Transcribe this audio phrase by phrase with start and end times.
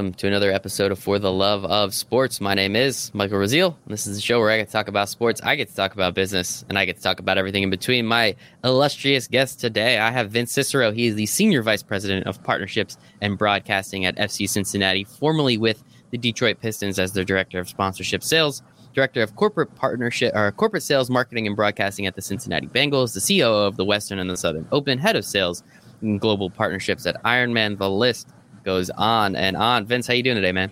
[0.00, 2.40] welcome to another episode of For the Love of Sports.
[2.40, 3.76] My name is Michael Rasile.
[3.86, 5.92] This is the show where I get to talk about sports, I get to talk
[5.92, 8.06] about business, and I get to talk about everything in between.
[8.06, 10.90] My illustrious guest today, I have Vince Cicero.
[10.90, 15.84] He is the Senior Vice President of Partnerships and Broadcasting at FC Cincinnati, formerly with
[16.12, 18.62] the Detroit Pistons as their Director of Sponsorship Sales,
[18.94, 23.20] Director of Corporate Partnership or Corporate Sales, Marketing, and Broadcasting at the Cincinnati Bengals, the
[23.20, 25.62] CEO of the Western and the Southern Open, Head of Sales
[26.00, 27.76] and Global Partnerships at Ironman.
[27.76, 28.30] The list
[28.64, 29.86] goes on and on.
[29.86, 30.70] Vince, how you doing today, man?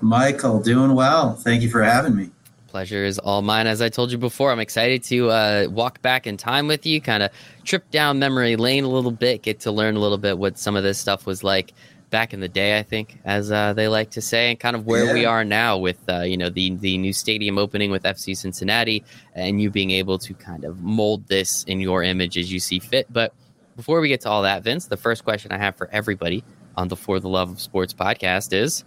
[0.00, 1.34] Michael, doing well.
[1.34, 2.30] Thank you for having me.
[2.68, 3.66] Pleasure is all mine.
[3.66, 7.00] As I told you before, I'm excited to uh, walk back in time with you,
[7.00, 7.30] kind of
[7.64, 10.74] trip down memory lane a little bit, get to learn a little bit what some
[10.74, 11.72] of this stuff was like
[12.10, 12.76] back in the day.
[12.76, 15.14] I think, as uh, they like to say, and kind of where yeah.
[15.14, 19.04] we are now with uh, you know the the new stadium opening with FC Cincinnati,
[19.34, 22.80] and you being able to kind of mold this in your image as you see
[22.80, 23.06] fit.
[23.10, 23.32] But
[23.76, 26.44] before we get to all that, Vince, the first question I have for everybody
[26.76, 28.84] on the For the Love of Sports podcast is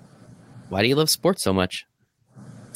[0.69, 1.85] why do you love sports so much?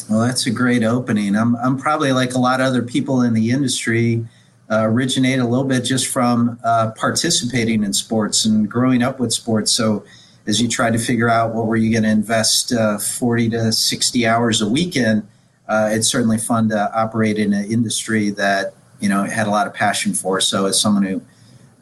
[0.09, 1.35] Well, that's a great opening.
[1.35, 4.25] I'm, I'm probably like a lot of other people in the industry,
[4.69, 9.33] uh, originate a little bit just from uh, participating in sports and growing up with
[9.33, 9.71] sports.
[9.71, 10.03] So,
[10.47, 13.71] as you try to figure out what were you going to invest uh, 40 to
[13.71, 15.27] 60 hours a week in,
[15.67, 19.67] uh, it's certainly fun to operate in an industry that you know had a lot
[19.67, 20.41] of passion for.
[20.41, 21.21] So, as someone who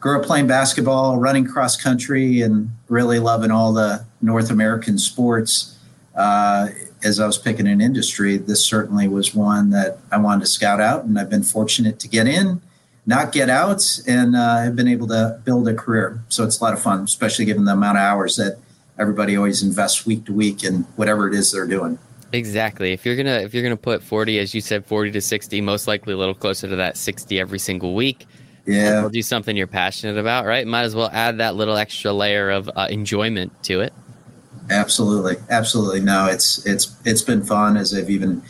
[0.00, 5.78] grew up playing basketball, running cross country, and really loving all the North American sports.
[6.14, 6.68] Uh,
[7.04, 10.80] as I was picking an industry, this certainly was one that I wanted to scout
[10.80, 12.60] out, and I've been fortunate to get in,
[13.06, 16.22] not get out, and uh, have been able to build a career.
[16.28, 18.58] So it's a lot of fun, especially given the amount of hours that
[18.98, 21.98] everybody always invests week to week in whatever it is they're doing.
[22.32, 22.92] Exactly.
[22.92, 25.88] If you're gonna if you're gonna put forty, as you said, forty to sixty, most
[25.88, 28.26] likely a little closer to that sixty every single week
[28.66, 29.00] yeah.
[29.00, 30.66] We'll do something you're passionate about, right?
[30.66, 33.92] Might as well add that little extra layer of uh, enjoyment to it.
[34.70, 36.00] Absolutely, absolutely.
[36.00, 38.42] No, it's it's it's been fun as I've even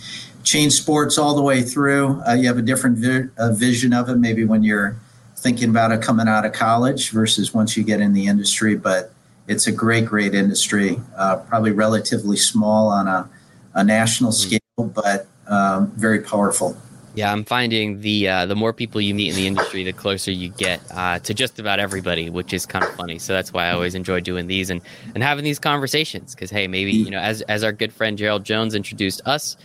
[0.42, 2.20] changed sports all the way through.
[2.26, 4.96] Uh, you have a different vi- vision of it, maybe when you're
[5.36, 8.76] thinking about it coming out of college versus once you get in the industry.
[8.76, 9.12] But
[9.48, 11.00] it's a great, great industry.
[11.16, 13.28] Uh, probably relatively small on a,
[13.74, 14.56] a national mm-hmm.
[14.56, 16.76] scale, but um, very powerful.
[17.14, 20.30] Yeah, I'm finding the uh, the more people you meet in the industry, the closer
[20.30, 23.18] you get uh, to just about everybody, which is kind of funny.
[23.18, 24.80] So that's why I always enjoy doing these and,
[25.14, 26.34] and having these conversations.
[26.34, 29.56] Because hey, maybe you know, as as our good friend Gerald Jones introduced us,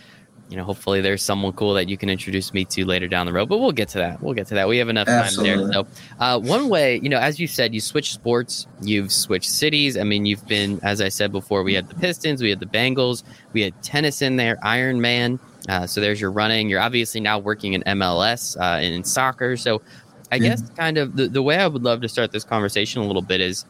[0.48, 3.32] you know, hopefully there's someone cool that you can introduce me to later down the
[3.32, 3.48] road.
[3.48, 4.22] But we'll get to that.
[4.22, 4.68] We'll get to that.
[4.68, 5.50] We have enough Absolutely.
[5.50, 5.72] time there.
[5.72, 5.86] So,
[6.20, 9.96] uh, one way, you know, as you said, you switched sports, you've switched cities.
[9.96, 12.66] I mean, you've been, as I said before, we had the Pistons, we had the
[12.66, 15.40] Bengals, we had tennis in there, Ironman.
[15.68, 16.68] Uh, so there's your running.
[16.68, 19.56] You're obviously now working in MLS uh, and in soccer.
[19.56, 19.82] So
[20.30, 23.06] I guess kind of the, the way I would love to start this conversation a
[23.06, 23.64] little bit is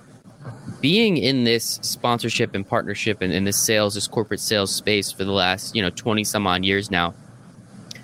[0.81, 5.25] being in this sponsorship and partnership and in this sales, this corporate sales space for
[5.25, 7.15] the last, you know, 20 some odd years now.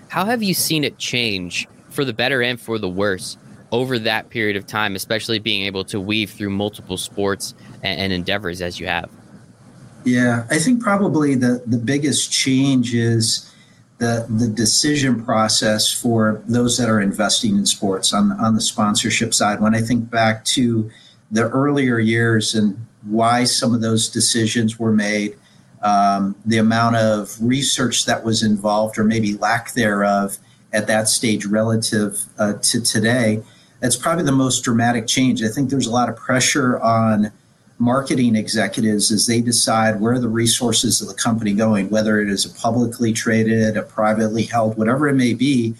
[0.08, 3.36] How have you seen it change for the better and for the worse
[3.70, 8.12] over that period of time, especially being able to weave through multiple sports and, and
[8.12, 9.10] endeavors as you have?
[10.04, 13.51] Yeah, I think probably the, the biggest change is
[14.02, 19.32] the, the decision process for those that are investing in sports on, on the sponsorship
[19.32, 19.60] side.
[19.60, 20.90] When I think back to
[21.30, 25.38] the earlier years and why some of those decisions were made,
[25.84, 30.38] um, the amount of research that was involved, or maybe lack thereof,
[30.72, 33.40] at that stage relative uh, to today,
[33.78, 35.44] that's probably the most dramatic change.
[35.44, 37.30] I think there's a lot of pressure on
[37.82, 42.44] marketing executives as they decide where the resources of the company going, whether it is
[42.44, 45.74] a publicly traded, a privately held, whatever it may be,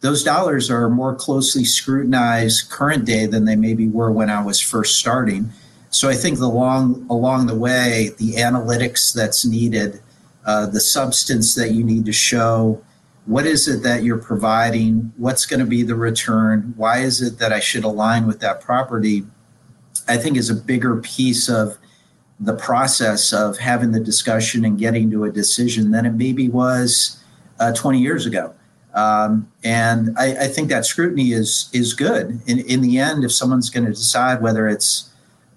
[0.00, 4.60] those dollars are more closely scrutinized current day than they maybe were when I was
[4.60, 5.48] first starting.
[5.90, 10.02] So I think the long along the way, the analytics that's needed,
[10.44, 12.82] uh, the substance that you need to show,
[13.26, 17.38] what is it that you're providing, what's going to be the return, why is it
[17.38, 19.24] that I should align with that property
[20.08, 21.78] I think is a bigger piece of
[22.40, 27.22] the process of having the discussion and getting to a decision than it maybe was
[27.60, 28.54] uh, 20 years ago.
[28.94, 32.40] Um, and I, I, think that scrutiny is is good.
[32.46, 35.10] In, in the end, if someone's going to decide whether it's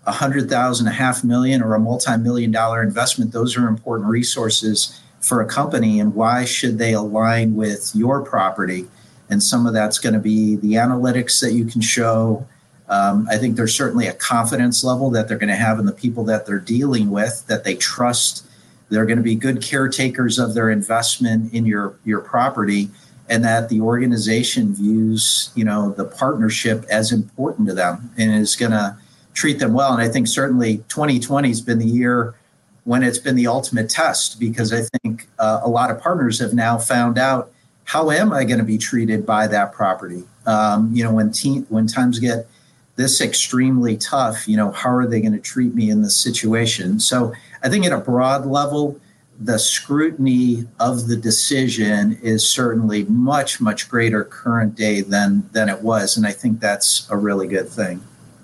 [0.08, 5.00] a hundred thousand, a half million, or a multi-million dollar investment, those are important resources
[5.20, 6.00] for a company.
[6.00, 8.88] And why should they align with your property?
[9.30, 12.48] And some of that's going to be the analytics that you can show,
[12.90, 15.92] um, I think there's certainly a confidence level that they're going to have in the
[15.92, 18.46] people that they're dealing with, that they trust.
[18.90, 22.90] They're going to be good caretakers of their investment in your your property,
[23.30, 28.56] and that the organization views you know the partnership as important to them and is
[28.56, 28.98] going to
[29.34, 29.94] treat them well.
[29.94, 32.36] And I think certainly 2020 has been the year
[32.86, 36.54] when it's been the ultimate test because I think uh, a lot of partners have
[36.54, 37.52] now found out
[37.84, 40.24] how am I going to be treated by that property?
[40.46, 42.48] Um, you know, when te- when times get
[42.98, 47.00] this extremely tough, you know, how are they going to treat me in this situation?
[47.00, 47.32] So
[47.64, 49.00] I think at a broad level,
[49.40, 55.82] the scrutiny of the decision is certainly much, much greater current day than than it
[55.82, 58.02] was, and I think that's a really good thing.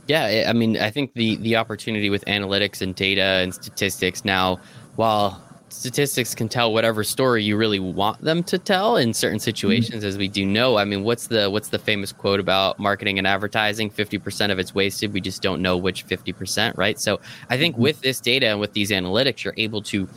[0.08, 4.60] Yeah, I mean, I think the the opportunity with analytics and data and statistics now,
[4.96, 5.42] while
[5.74, 9.44] statistics can tell whatever story you really want them to tell in certain mm-hmm.
[9.44, 10.08] situations mm-hmm.
[10.08, 13.26] as we do know i mean what's the what's the famous quote about marketing and
[13.26, 17.74] advertising 50% of it's wasted we just don't know which 50% right so i think
[17.74, 17.84] mm-hmm.
[17.84, 20.08] with this data and with these analytics you're able to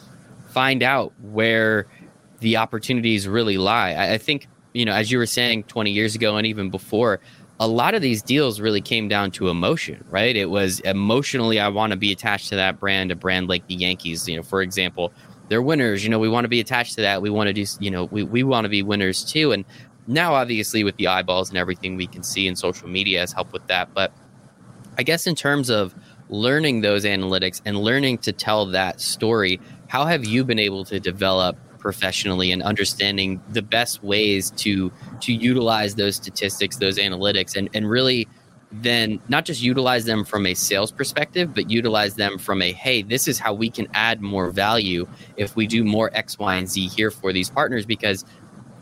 [0.49, 1.87] find out where
[2.41, 6.15] the opportunities really lie I, I think you know as you were saying 20 years
[6.15, 7.21] ago and even before
[7.59, 10.37] a lot of these deals really came down to emotion, right?
[10.37, 13.75] It was emotionally, I want to be attached to that brand, a brand like the
[13.75, 15.11] Yankees, you know, for example,
[15.49, 16.03] they're winners.
[16.05, 17.23] You know, we want to be attached to that.
[17.23, 19.53] We want to do, you know, we, we want to be winners too.
[19.53, 19.65] And
[20.07, 23.53] now, obviously, with the eyeballs and everything we can see in social media has helped
[23.53, 23.93] with that.
[23.95, 24.13] But
[24.99, 25.95] I guess in terms of
[26.29, 30.99] learning those analytics and learning to tell that story, how have you been able to
[31.01, 34.91] develop professionally and understanding the best ways to
[35.21, 38.27] to utilize those statistics, those analytics, and and really
[38.73, 43.03] then not just utilize them from a sales perspective, but utilize them from a hey,
[43.03, 46.69] this is how we can add more value if we do more X, Y, and
[46.69, 48.25] Z here for these partners because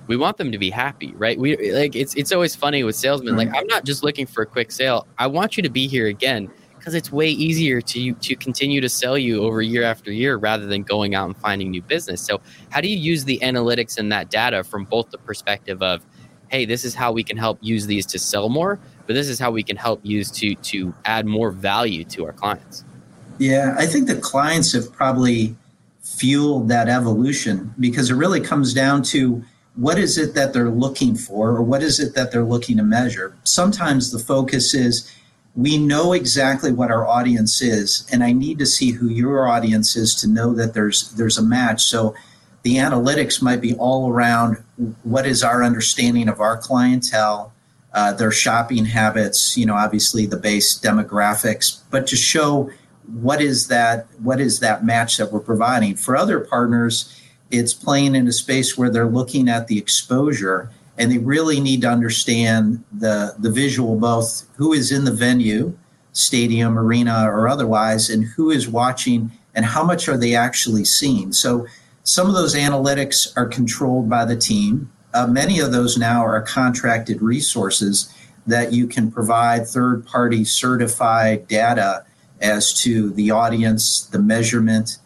[0.07, 1.39] we want them to be happy, right?
[1.39, 3.37] We like it's it's always funny with salesmen.
[3.37, 3.57] Like mm.
[3.57, 5.07] I'm not just looking for a quick sale.
[5.19, 8.89] I want you to be here again because it's way easier to to continue to
[8.89, 12.21] sell you over year after year rather than going out and finding new business.
[12.21, 12.41] So
[12.71, 16.05] how do you use the analytics and that data from both the perspective of
[16.49, 19.39] hey, this is how we can help use these to sell more, but this is
[19.39, 22.85] how we can help use to to add more value to our clients.
[23.39, 25.56] Yeah, I think the clients have probably
[26.03, 29.43] fueled that evolution because it really comes down to
[29.77, 32.83] what is it that they're looking for or what is it that they're looking to
[32.83, 33.37] measure.
[33.43, 35.11] Sometimes the focus is
[35.56, 39.97] we know exactly what our audience is and I need to see who your audience
[39.97, 41.83] is to know that there's there's a match.
[41.85, 42.15] So
[42.62, 44.62] the analytics might be all around
[45.03, 47.53] what is our understanding of our clientele,
[47.94, 52.70] uh, their shopping habits, you know, obviously the base demographics, but to show
[53.06, 55.94] what is that what is that match that we're providing.
[55.94, 57.20] For other partners,
[57.50, 61.82] it's playing in a space where they're looking at the exposure and they really need
[61.82, 65.76] to understand the the visual both who is in the venue,
[66.12, 71.32] stadium, arena, or otherwise, and who is watching and how much are they actually seeing.
[71.32, 71.67] So
[72.02, 74.91] some of those analytics are controlled by the team.
[75.15, 78.13] Uh, many of those now are contracted resources
[78.47, 82.05] that you can provide third party certified data
[82.41, 84.99] as to the audience, the measurement.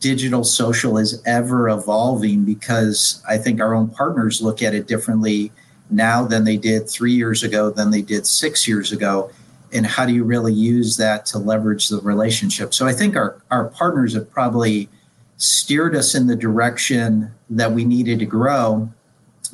[0.00, 5.50] Digital social is ever evolving because I think our own partners look at it differently
[5.88, 9.30] now than they did three years ago, than they did six years ago.
[9.72, 12.74] And how do you really use that to leverage the relationship?
[12.74, 14.90] So I think our, our partners have probably
[15.38, 18.92] steered us in the direction that we needed to grow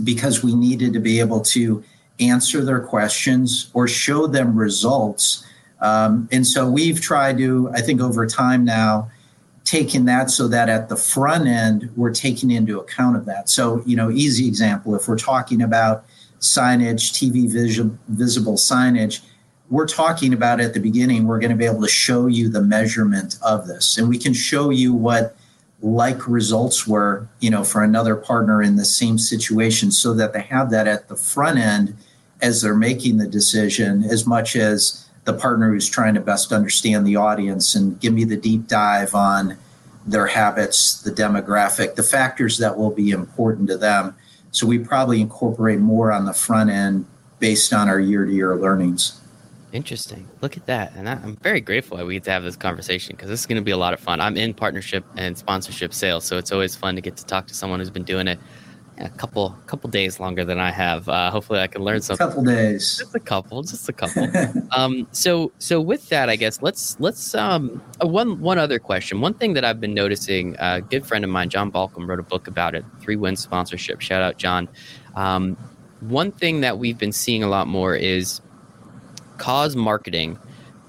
[0.04, 1.82] because we needed to be able to
[2.18, 5.44] answer their questions or show them results.
[5.80, 9.10] Um, and so we've tried to, I think, over time now,
[9.64, 13.48] taking that so that at the front end, we're taking into account of that.
[13.48, 16.04] So, you know, easy example, if we're talking about
[16.40, 19.20] signage, TV visual, visible signage,
[19.70, 22.60] we're talking about at the beginning, we're going to be able to show you the
[22.60, 23.96] measurement of this.
[23.96, 25.36] And we can show you what
[25.82, 30.42] like results were, you know, for another partner in the same situation so that they
[30.42, 31.96] have that at the front end
[32.42, 37.06] as they're making the decision as much as the partner who's trying to best understand
[37.06, 39.56] the audience and give me the deep dive on
[40.06, 44.14] their habits, the demographic, the factors that will be important to them.
[44.50, 47.06] So we probably incorporate more on the front end
[47.38, 49.19] based on our year to year learnings.
[49.72, 50.28] Interesting.
[50.40, 50.92] Look at that.
[50.96, 53.46] And I, am very grateful that we get to have this conversation because this is
[53.46, 54.20] going to be a lot of fun.
[54.20, 57.54] I'm in partnership and sponsorship sales, so it's always fun to get to talk to
[57.54, 58.38] someone who's been doing it
[59.00, 61.08] a couple couple days longer than I have.
[61.08, 62.26] Uh, hopefully, I can learn something.
[62.26, 62.98] A couple days.
[62.98, 63.62] Just a couple.
[63.62, 64.28] Just a couple.
[64.72, 69.20] um, so so with that, I guess let's let's um uh, one one other question.
[69.20, 70.56] One thing that I've been noticing.
[70.58, 72.84] Uh, a good friend of mine, John Balcom, wrote a book about it.
[73.00, 74.00] Three Win Sponsorship.
[74.00, 74.68] Shout out, John.
[75.14, 75.56] Um,
[76.00, 78.40] one thing that we've been seeing a lot more is
[79.40, 80.38] cause marketing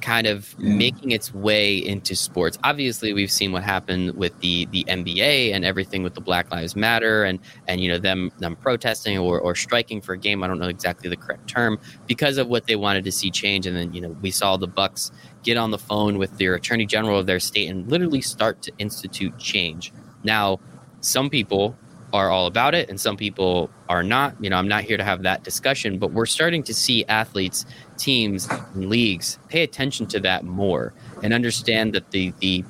[0.02, 0.74] kind of yeah.
[0.74, 2.58] making its way into sports.
[2.64, 6.76] Obviously, we've seen what happened with the the NBA and everything with the Black Lives
[6.76, 10.44] Matter and and you know them them protesting or, or striking for a game.
[10.44, 13.66] I don't know exactly the correct term because of what they wanted to see change.
[13.66, 15.12] And then you know we saw the Bucks
[15.44, 18.72] get on the phone with their attorney general of their state and literally start to
[18.78, 19.94] institute change.
[20.24, 20.60] Now,
[21.00, 21.76] some people
[22.14, 24.36] are all about it and some people are not.
[24.44, 27.66] You know, I'm not here to have that discussion, but we're starting to see athletes,
[28.02, 30.94] teams, and leagues pay attention to that more
[31.24, 32.64] and understand that the the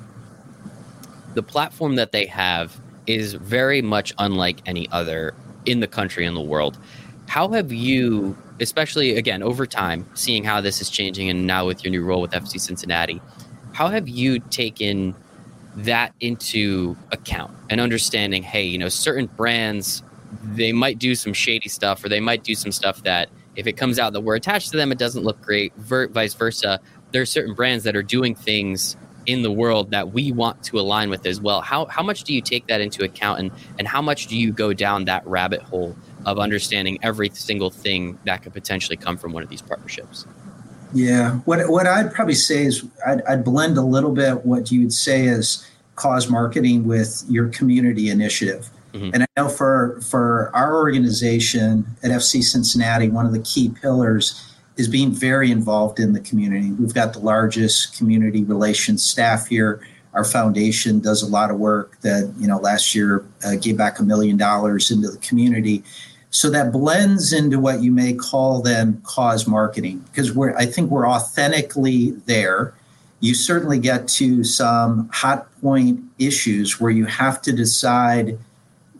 [1.34, 5.34] the platform that they have is very much unlike any other
[5.64, 6.76] in the country in the world.
[7.26, 11.82] How have you, especially again over time, seeing how this is changing and now with
[11.82, 13.20] your new role with FC Cincinnati,
[13.72, 15.14] how have you taken
[15.76, 20.02] that into account and understanding, hey, you know, certain brands,
[20.44, 23.72] they might do some shady stuff or they might do some stuff that if it
[23.74, 26.80] comes out that we're attached to them, it doesn't look great, ver- vice versa.
[27.12, 30.80] There are certain brands that are doing things in the world that we want to
[30.80, 31.60] align with as well.
[31.60, 34.52] How, how much do you take that into account and, and how much do you
[34.52, 39.32] go down that rabbit hole of understanding every single thing that could potentially come from
[39.32, 40.26] one of these partnerships?
[40.94, 44.82] Yeah, what what I'd probably say is I'd, I'd blend a little bit what you
[44.82, 45.66] would say is
[45.96, 48.68] cause marketing with your community initiative.
[48.92, 49.10] Mm-hmm.
[49.14, 54.54] And I know for for our organization at FC Cincinnati, one of the key pillars
[54.76, 56.72] is being very involved in the community.
[56.72, 59.86] We've got the largest community relations staff here.
[60.14, 63.98] Our foundation does a lot of work that you know last year uh, gave back
[63.98, 65.82] a million dollars into the community
[66.32, 70.90] so that blends into what you may call then cause marketing, because we're I think
[70.90, 72.72] we're authentically there.
[73.20, 78.38] You certainly get to some hot point issues where you have to decide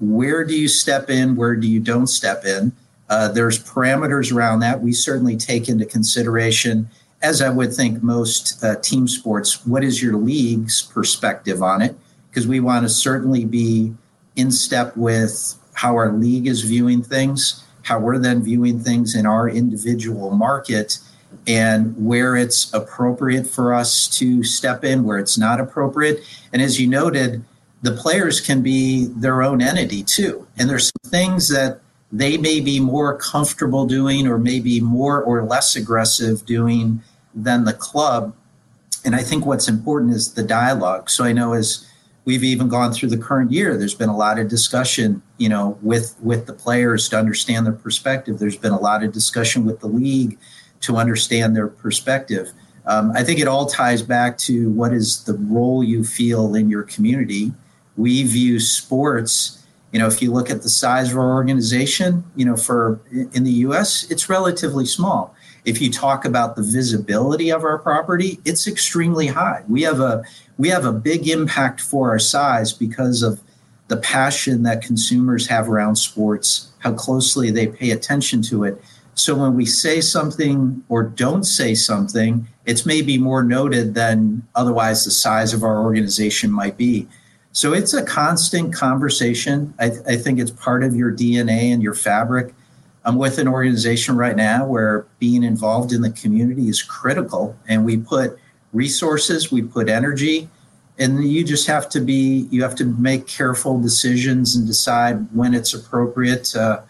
[0.02, 2.72] where do you step in, where do you don't step in.
[3.08, 4.80] Uh, there's parameters around that.
[4.80, 6.90] We certainly take into consideration,
[7.22, 11.96] as I would think most uh, team sports, what is your league's perspective on it?
[12.28, 13.94] Because we want to certainly be
[14.34, 19.24] in step with how our league is viewing things, how we're then viewing things in
[19.24, 20.98] our individual market,
[21.46, 26.20] and where it's appropriate for us to step in, where it's not appropriate.
[26.52, 27.44] And as you noted,
[27.82, 30.46] the players can be their own entity too.
[30.56, 31.80] And there's some things that
[32.12, 37.02] they may be more comfortable doing or maybe more or less aggressive doing
[37.34, 38.34] than the club.
[39.04, 41.10] And I think what's important is the dialogue.
[41.10, 41.86] So I know as
[42.24, 45.76] we've even gone through the current year there's been a lot of discussion you know
[45.82, 49.80] with with the players to understand their perspective there's been a lot of discussion with
[49.80, 50.38] the league
[50.80, 52.52] to understand their perspective
[52.86, 56.70] um, i think it all ties back to what is the role you feel in
[56.70, 57.52] your community
[57.96, 62.44] we view sports you know if you look at the size of our organization you
[62.44, 65.34] know for in the us it's relatively small
[65.64, 70.22] if you talk about the visibility of our property it's extremely high we have a
[70.58, 73.40] we have a big impact for our size because of
[73.92, 78.82] the passion that consumers have around sports, how closely they pay attention to it.
[79.14, 85.04] So when we say something or don't say something, it's maybe more noted than otherwise
[85.04, 87.06] the size of our organization might be.
[87.52, 89.74] So it's a constant conversation.
[89.78, 92.54] I, th- I think it's part of your DNA and your fabric.
[93.04, 97.84] I'm with an organization right now where being involved in the community is critical, and
[97.84, 98.38] we put
[98.72, 100.48] resources, we put energy,
[100.98, 105.52] and you just have to be you have to make careful decisions and decide when
[105.52, 106.82] it's appropriate to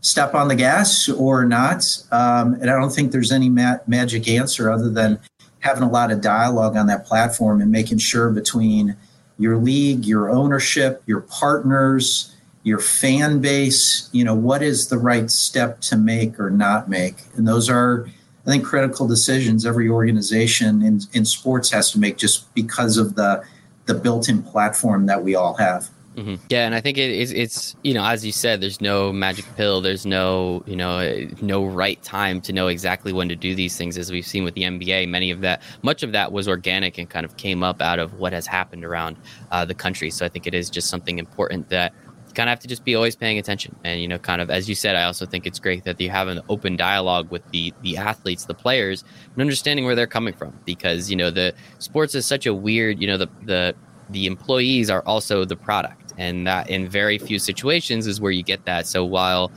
[0.00, 1.84] step on the gas or not.
[2.10, 5.20] Um, and I don't think there's any ma- magic answer other than
[5.60, 8.96] having a lot of dialogue on that platform and making sure between
[9.40, 15.30] your league, your ownership, your partners, your fan base, you know, what is the right
[15.30, 17.16] step to make or not make.
[17.34, 18.06] And those are
[18.46, 23.14] I think critical decisions every organization in, in sports has to make just because of
[23.14, 23.42] the
[23.86, 25.88] the built-in platform that we all have.
[26.16, 26.34] Mm-hmm.
[26.48, 27.32] Yeah, and I think it is.
[27.32, 29.80] It's you know, as you said, there's no magic pill.
[29.80, 33.96] There's no you know, no right time to know exactly when to do these things.
[33.96, 37.08] As we've seen with the NBA, many of that, much of that was organic and
[37.08, 39.16] kind of came up out of what has happened around
[39.52, 40.10] uh, the country.
[40.10, 41.94] So I think it is just something important that
[42.26, 44.50] you kind of have to just be always paying attention and you know kind of
[44.50, 47.42] as you said i also think it's great that you have an open dialogue with
[47.50, 49.02] the the athletes the players
[49.32, 53.00] and understanding where they're coming from because you know the sports is such a weird
[53.00, 53.74] you know the the
[54.10, 58.42] the employees are also the product and that in very few situations is where you
[58.42, 59.50] get that so while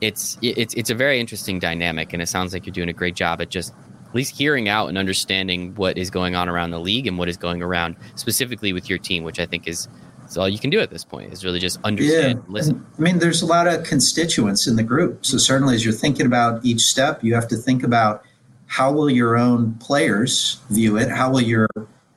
[0.00, 3.14] it's it's it's a very interesting dynamic and it sounds like you're doing a great
[3.14, 3.72] job at just
[4.08, 7.28] at least hearing out and understanding what is going on around the league and what
[7.28, 9.88] is going around specifically with your team which i think is
[10.32, 12.52] that's all you can do at this point is really just understand, yeah.
[12.52, 12.86] listen.
[12.98, 15.26] I mean, there's a lot of constituents in the group.
[15.26, 18.24] So certainly, as you're thinking about each step, you have to think about
[18.66, 21.10] how will your own players view it?
[21.10, 21.68] How will your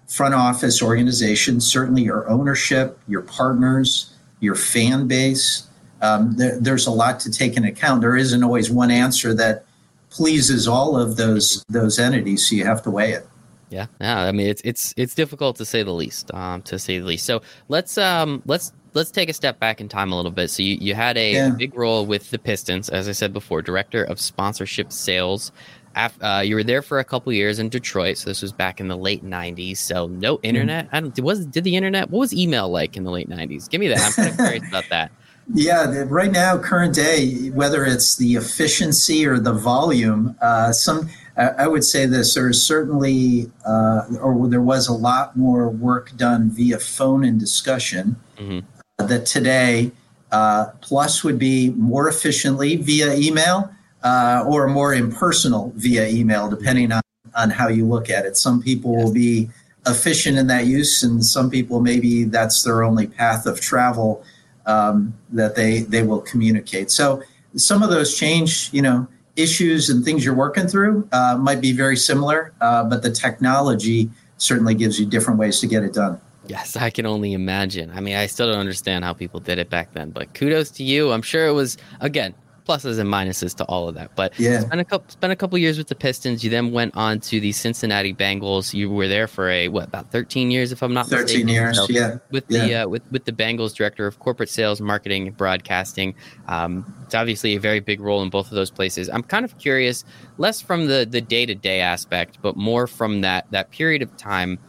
[0.07, 5.67] front office organization, certainly your ownership, your partners, your fan base?
[6.01, 8.01] Um, there, there's a lot to take into account.
[8.01, 9.65] There isn't always one answer that
[10.09, 13.27] pleases all of those those entities, so you have to weigh it.
[13.69, 14.21] Yeah, yeah.
[14.21, 16.33] I mean, it's it's it's difficult to say the least.
[16.33, 17.25] Um, to say the least.
[17.25, 20.49] So let's um let's let's take a step back in time a little bit.
[20.49, 21.49] So you, you had a, yeah.
[21.49, 25.51] big role with the Pistons, as I said before, director of sponsorship sales.
[25.95, 28.87] Uh, you were there for a couple years in Detroit, so this was back in
[28.87, 29.77] the late '90s.
[29.77, 30.45] So no hmm.
[30.45, 30.89] internet.
[30.91, 31.17] I don't.
[31.19, 32.09] Was did the internet?
[32.09, 33.69] What was email like in the late '90s?
[33.69, 33.99] Give me that.
[33.99, 35.11] I'm kind of curious about that.
[35.53, 41.67] Yeah, right now, current day, whether it's the efficiency or the volume, uh, some I
[41.67, 46.79] would say this: there's certainly, uh, or there was a lot more work done via
[46.79, 48.15] phone and discussion.
[48.37, 49.05] Mm-hmm.
[49.05, 49.91] That today,
[50.31, 53.69] uh, plus would be more efficiently via email
[54.05, 57.01] uh, or more impersonal via email, depending on
[57.35, 58.37] on how you look at it.
[58.37, 59.49] Some people will be
[59.87, 64.23] efficient in that use, and some people maybe that's their only path of travel
[64.65, 66.91] um, that they they will communicate.
[66.91, 67.23] So
[67.57, 71.73] some of those change, you know, issues and things you're working through uh, might be
[71.73, 76.21] very similar, uh, but the technology certainly gives you different ways to get it done.
[76.47, 77.89] Yes, I can only imagine.
[77.89, 80.83] I mean, I still don't understand how people did it back then, but kudos to
[80.83, 81.11] you.
[81.11, 82.35] I'm sure it was again
[82.65, 84.15] pluses and minuses to all of that.
[84.15, 86.43] But yeah, spent a couple spent a couple years with the Pistons.
[86.43, 88.73] You then went on to the Cincinnati Bengals.
[88.73, 91.47] You were there for a what about 13 years, if I'm not 13 mistaken.
[91.47, 92.17] years, so yeah.
[92.31, 92.75] With the.
[92.75, 96.15] Uh, with with the Bengals director of corporate sales, marketing, and broadcasting.
[96.47, 99.09] Um, it's obviously a very big role in both of those places.
[99.09, 100.03] I'm kind of curious,
[100.37, 104.15] less from the the day to day aspect, but more from that that period of
[104.17, 104.59] time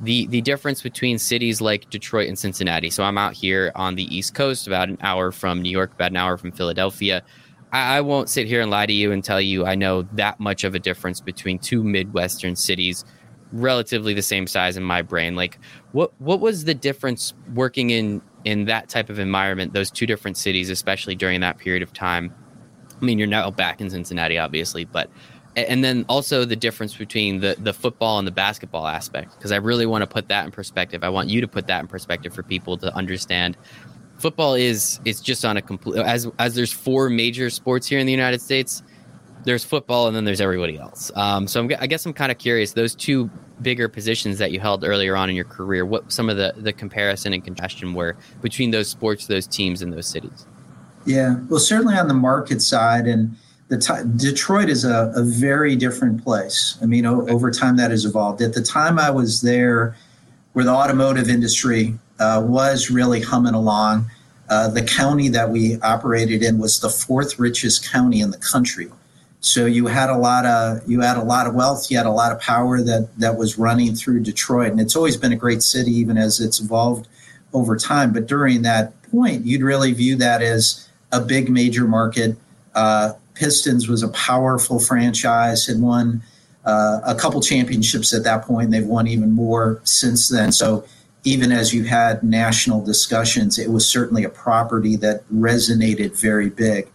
[0.00, 2.90] the the difference between cities like Detroit and Cincinnati.
[2.90, 6.12] So I'm out here on the East Coast, about an hour from New York, about
[6.12, 7.22] an hour from Philadelphia.
[7.72, 10.40] I, I won't sit here and lie to you and tell you I know that
[10.40, 13.04] much of a difference between two Midwestern cities
[13.52, 15.34] relatively the same size in my brain.
[15.34, 15.58] Like
[15.92, 20.36] what what was the difference working in in that type of environment, those two different
[20.36, 22.34] cities, especially during that period of time?
[23.00, 25.10] I mean, you're now back in Cincinnati, obviously, but
[25.56, 29.56] and then also the difference between the the football and the basketball aspect because I
[29.56, 31.02] really want to put that in perspective.
[31.02, 33.56] I want you to put that in perspective for people to understand
[34.18, 38.06] football is it's just on a complete as as there's four major sports here in
[38.06, 38.82] the United States.
[39.44, 41.10] There's football and then there's everybody else.
[41.14, 43.30] Um, so I'm, I guess I'm kind of curious those two
[43.62, 45.86] bigger positions that you held earlier on in your career.
[45.86, 49.92] What some of the the comparison and contrastion were between those sports, those teams, and
[49.92, 50.46] those cities.
[51.06, 53.36] Yeah, well, certainly on the market side and.
[53.70, 56.78] The t- Detroit is a, a, very different place.
[56.80, 58.40] I mean, o- over time that has evolved.
[58.40, 59.94] At the time I was there,
[60.54, 64.10] where the automotive industry uh, was really humming along.
[64.48, 68.88] Uh, the county that we operated in was the fourth richest county in the country.
[69.40, 72.10] So you had a lot of you had a lot of wealth, you had a
[72.10, 75.62] lot of power that that was running through Detroit, and it's always been a great
[75.62, 77.06] city, even as it's evolved
[77.52, 78.12] over time.
[78.12, 82.36] But during that point, you'd really view that as a big major market.
[82.74, 86.22] Uh, Pistons was a powerful franchise, had won
[86.64, 88.72] uh, a couple championships at that point.
[88.72, 90.50] They've won even more since then.
[90.50, 90.84] So
[91.28, 96.88] even as you had national discussions, it was certainly a property that resonated very big.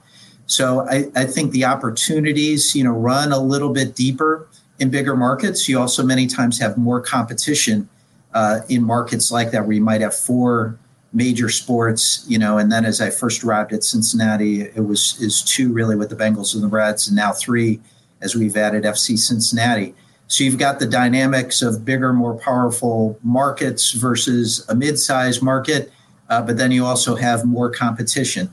[0.48, 4.48] So I, I, think the opportunities, you know, run a little bit deeper
[4.80, 5.70] in bigger markets.
[5.70, 7.88] You also many times have more competition
[8.34, 10.78] uh, in markets like that, where you might have four
[11.14, 12.58] major sports, you know.
[12.58, 16.16] And then as I first arrived at Cincinnati, it was is two really with the
[16.16, 17.80] Bengals and the Reds, and now three
[18.22, 19.94] as we've added FC Cincinnati.
[20.28, 25.92] So you've got the dynamics of bigger, more powerful markets versus a mid-sized market,
[26.30, 28.50] uh, but then you also have more competition,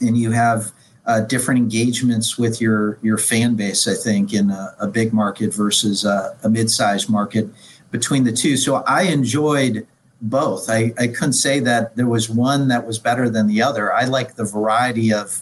[0.00, 0.72] and you have
[1.04, 3.88] uh, different engagements with your your fan base.
[3.88, 7.48] I think in a, a big market versus a, a mid-sized market
[7.90, 8.56] between the two.
[8.56, 9.86] So I enjoyed
[10.22, 10.70] both.
[10.70, 13.92] I, I couldn't say that there was one that was better than the other.
[13.92, 15.40] I like the variety of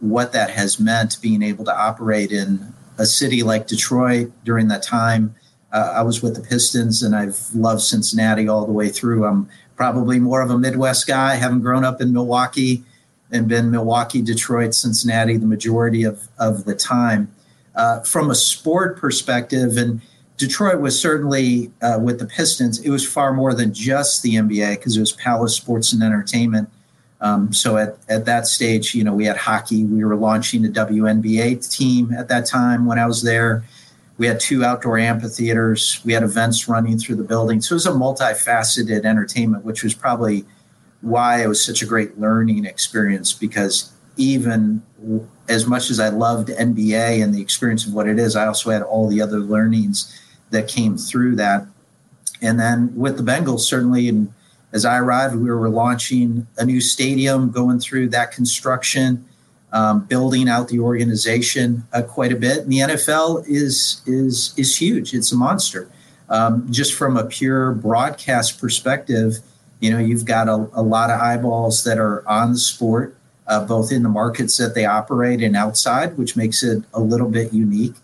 [0.00, 4.82] what that has meant being able to operate in a city like Detroit during that
[4.82, 5.34] time.
[5.72, 9.24] Uh, I was with the Pistons, and I've loved Cincinnati all the way through.
[9.24, 12.84] I'm probably more of a Midwest guy, having grown up in Milwaukee
[13.30, 17.32] and been Milwaukee, Detroit, Cincinnati the majority of, of the time.
[17.74, 20.00] Uh, from a sport perspective, and
[20.36, 24.76] Detroit was certainly uh, with the Pistons, it was far more than just the NBA
[24.76, 26.70] because it was Palace Sports and Entertainment.
[27.20, 29.84] Um, so at, at that stage, you know, we had hockey.
[29.84, 33.64] We were launching a WNBA team at that time when I was there.
[34.18, 36.00] We had two outdoor amphitheaters.
[36.04, 37.60] We had events running through the building.
[37.60, 40.44] So it was a multifaceted entertainment, which was probably
[41.00, 44.82] why it was such a great learning experience because even
[45.48, 48.70] as much as I loved NBA and the experience of what it is, I also
[48.70, 50.12] had all the other learnings
[50.50, 51.66] that came through that.
[52.42, 54.34] And then with the Bengals, certainly in
[54.72, 59.24] as I arrived, we were launching a new stadium, going through that construction,
[59.72, 62.58] um, building out the organization uh, quite a bit.
[62.58, 65.14] And the NFL is is is huge.
[65.14, 65.90] It's a monster.
[66.28, 69.38] um, just from a pure broadcast perspective,
[69.80, 73.64] you know, you've got a, a lot of eyeballs that are on the sport, uh,
[73.64, 77.52] both in the markets that they operate and outside, which makes it a little bit
[77.52, 77.94] unique.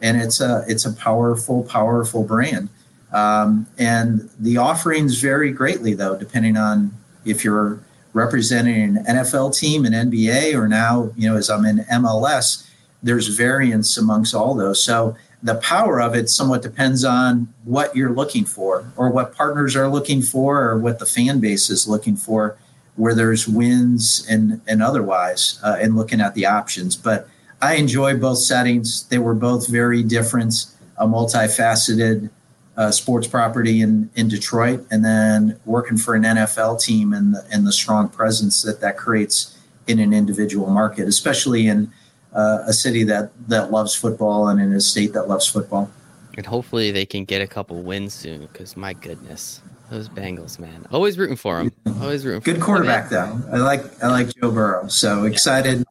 [0.00, 2.68] And it's a it's a powerful, powerful brand.
[3.14, 6.92] Um, and the offerings vary greatly, though, depending on
[7.24, 7.80] if you're
[8.12, 12.68] representing an NFL team, an NBA, or now, you know, as I'm in MLS,
[13.04, 14.82] there's variance amongst all those.
[14.82, 19.76] So the power of it somewhat depends on what you're looking for, or what partners
[19.76, 22.56] are looking for, or what the fan base is looking for,
[22.96, 26.96] where there's wins and and otherwise, uh, and looking at the options.
[26.96, 27.28] But
[27.60, 29.06] I enjoy both settings.
[29.08, 32.30] They were both very different, a multifaceted
[32.76, 37.44] uh, sports property in, in Detroit, and then working for an NFL team and the,
[37.52, 39.56] and the strong presence that that creates
[39.86, 41.92] in an individual market, especially in
[42.34, 45.90] uh, a city that that loves football and in a state that loves football.
[46.36, 50.86] And hopefully they can get a couple wins soon, because my goodness, those Bengals, man,
[50.90, 51.72] always rooting for them.
[52.00, 52.40] Always rooting.
[52.40, 53.40] Good quarterback though.
[53.52, 54.88] I like I like Joe Burrow.
[54.88, 55.84] So excited.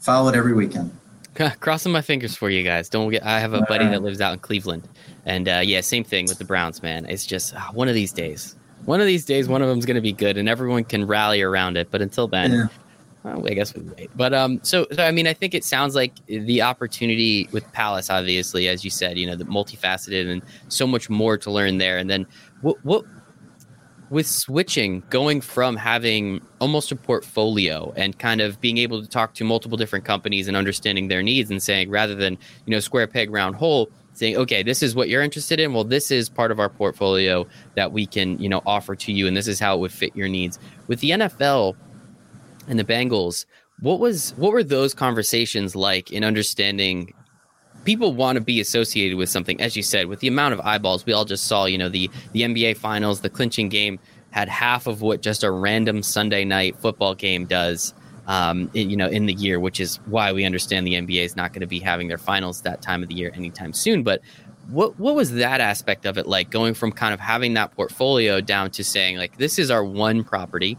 [0.00, 0.90] Follow it every weekend.
[1.60, 2.88] Crossing my fingers for you guys.
[2.88, 3.24] Don't get.
[3.24, 4.88] I have a buddy that lives out in Cleveland,
[5.24, 6.82] and uh, yeah, same thing with the Browns.
[6.82, 8.56] Man, it's just uh, one of these days.
[8.84, 11.42] One of these days, one of them's going to be good, and everyone can rally
[11.42, 11.90] around it.
[11.90, 12.66] But until then, yeah.
[13.24, 14.10] well, I guess we wait.
[14.14, 18.10] But um, so, so I mean, I think it sounds like the opportunity with Palace,
[18.10, 21.98] obviously, as you said, you know, the multifaceted and so much more to learn there.
[21.98, 22.26] And then
[22.60, 23.04] what what
[24.10, 29.34] with switching, going from having almost a portfolio and kind of being able to talk
[29.34, 33.06] to multiple different companies and understanding their needs and saying rather than you know square
[33.06, 35.72] peg round hole saying okay this is what you're interested in.
[35.72, 39.26] Well this is part of our portfolio that we can you know offer to you
[39.26, 40.58] and this is how it would fit your needs.
[40.86, 41.74] With the NFL
[42.68, 43.46] and the Bengals
[43.80, 47.12] what was what were those conversations like in understanding
[47.84, 51.06] people want to be associated with something as you said with the amount of eyeballs.
[51.06, 53.98] We all just saw you know the the nba finals the clinching game
[54.30, 57.94] had half of what just a random sunday night football game does
[58.26, 61.36] um, in, you know in the year which is why we understand the nba is
[61.36, 64.02] not going to be having their finals that time of the year anytime soon.
[64.02, 64.20] But
[64.68, 68.40] what what was that aspect of it like going from kind of having that portfolio
[68.40, 70.78] down to saying like this is our one property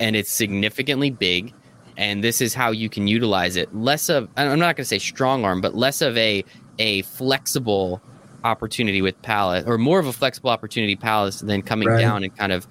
[0.00, 1.52] and it's significantly big
[1.96, 3.74] and this is how you can utilize it.
[3.74, 6.44] Less of I'm not going to say strong arm, but less of a
[6.78, 8.00] a flexible
[8.42, 12.00] opportunity with Palace, or more of a flexible opportunity Palace than coming right.
[12.00, 12.66] down and kind of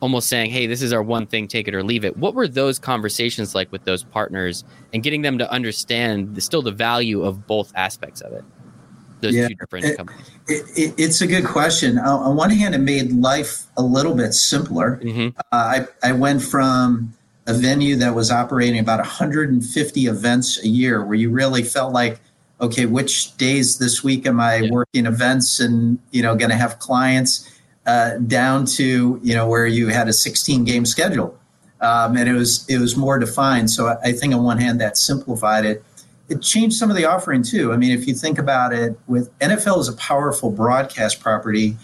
[0.00, 2.48] almost saying, "Hey, this is our one thing, take it or leave it." What were
[2.48, 7.22] those conversations like with those partners, and getting them to understand the, still the value
[7.22, 8.44] of both aspects of it?
[9.20, 10.30] Those yeah, two different it, companies.
[10.48, 11.98] It, it, it's a good question.
[11.98, 14.98] Uh, on one hand, it made life a little bit simpler.
[15.02, 15.38] Mm-hmm.
[15.38, 17.14] Uh, I I went from
[17.46, 22.20] a venue that was operating about 150 events a year where you really felt like
[22.60, 24.70] okay which days this week am i yeah.
[24.70, 27.48] working events and you know going to have clients
[27.86, 31.38] uh, down to you know where you had a 16 game schedule.
[31.80, 33.70] Um, and it was it was more defined.
[33.70, 35.84] So I, I think on one hand that simplified it.
[36.28, 37.72] It changed some of the offering too.
[37.72, 41.76] I mean if you think about it with nfl is a powerful broadcast property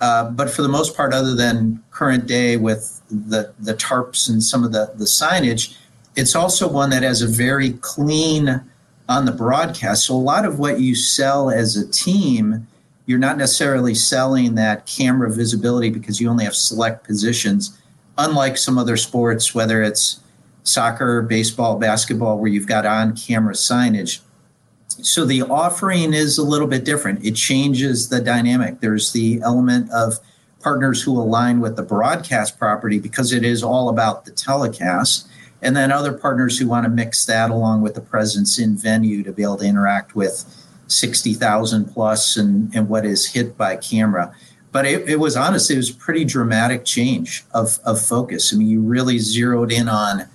[0.00, 4.42] uh, but for the most part, other than current day with the, the tarps and
[4.42, 5.76] some of the, the signage,
[6.16, 8.62] it's also one that has a very clean
[9.08, 10.06] on the broadcast.
[10.06, 12.66] So a lot of what you sell as a team,
[13.06, 17.80] you're not necessarily selling that camera visibility because you only have select positions,
[18.18, 20.20] unlike some other sports, whether it's
[20.64, 24.20] soccer, baseball, basketball, where you've got on camera signage
[25.02, 27.24] so the offering is a little bit different.
[27.24, 28.80] It changes the dynamic.
[28.80, 30.18] There's the element of
[30.60, 35.28] partners who align with the broadcast property because it is all about the telecast.
[35.62, 39.22] And then other partners who want to mix that along with the presence in venue
[39.22, 40.44] to be able to interact with
[40.88, 44.34] 60,000 plus and, and what is hit by camera.
[44.72, 48.52] But it, it was honestly, it was pretty dramatic change of, of focus.
[48.52, 50.28] I mean, you really zeroed in on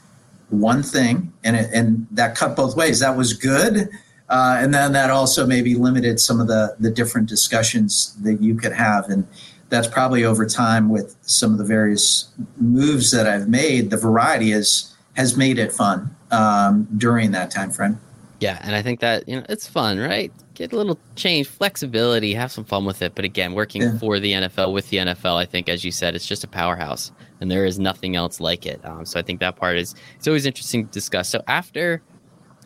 [0.49, 2.99] one thing and, it, and that cut both ways.
[2.99, 3.89] That was good
[4.31, 8.55] uh, and then that also maybe limited some of the the different discussions that you
[8.55, 9.09] could have.
[9.09, 9.27] And
[9.67, 14.53] that's probably over time with some of the various moves that I've made the variety
[14.53, 17.99] is has made it fun um, during that time frame
[18.39, 20.31] yeah and I think that you know it's fun right?
[20.53, 23.15] Get a little change flexibility have some fun with it.
[23.15, 23.97] But again working yeah.
[23.97, 27.11] for the NFL with the NFL I think as you said it's just a powerhouse
[27.39, 28.83] and there is nothing else like it.
[28.85, 31.29] Um, so I think that part is it's always interesting to discuss.
[31.29, 32.01] So after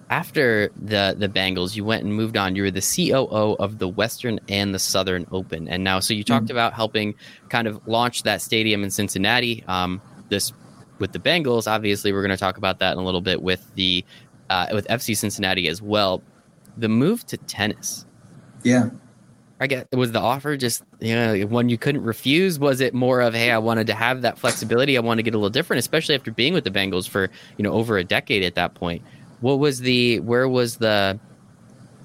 [0.09, 2.55] after the the Bengals, you went and moved on.
[2.55, 6.23] You were the COO of the Western and the Southern Open, and now so you
[6.23, 6.51] talked mm-hmm.
[6.51, 7.15] about helping
[7.49, 9.63] kind of launch that stadium in Cincinnati.
[9.67, 10.53] Um, this
[10.99, 13.73] with the Bengals, obviously, we're going to talk about that in a little bit with
[13.75, 14.05] the
[14.49, 16.21] uh, with FC Cincinnati as well.
[16.77, 18.05] The move to tennis,
[18.63, 18.89] yeah,
[19.59, 22.59] I guess was the offer just you know one you couldn't refuse?
[22.59, 24.97] Was it more of hey, I wanted to have that flexibility.
[24.97, 27.63] I want to get a little different, especially after being with the Bengals for you
[27.63, 29.01] know over a decade at that point.
[29.45, 31.19] What was the where was the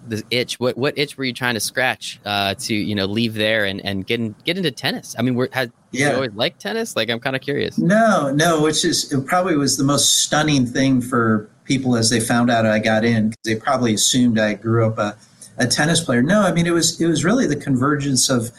[0.06, 0.60] the itch?
[0.60, 3.82] What what itch were you trying to scratch uh, to you know leave there and
[3.82, 5.16] and get in, get into tennis?
[5.18, 6.10] I mean, were had yeah.
[6.10, 6.96] you always like tennis?
[6.96, 7.78] Like I'm kind of curious.
[7.78, 12.20] No, no, which is it probably was the most stunning thing for people as they
[12.20, 13.32] found out I got in.
[13.42, 15.16] They probably assumed I grew up a,
[15.56, 16.20] a tennis player.
[16.20, 18.50] No, I mean it was it was really the convergence of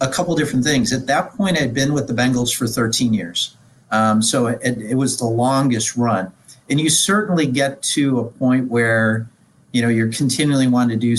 [0.00, 0.92] a couple different things.
[0.92, 3.56] At that point, I'd been with the Bengals for 13 years,
[3.90, 6.32] um, so it, it was the longest run.
[6.70, 9.28] And you certainly get to a point where
[9.72, 11.16] you know you're continually wanting to do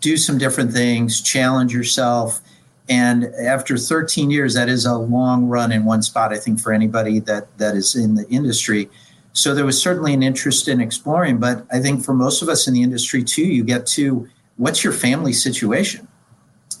[0.00, 2.40] do some different things challenge yourself.
[2.88, 6.72] And after 13 years that is a long run in one spot i think for
[6.72, 8.88] anybody that that is in the industry.
[9.32, 12.66] So there was certainly an interest in exploring but i think for most of us
[12.66, 16.06] in the industry too you get to what's your family situation?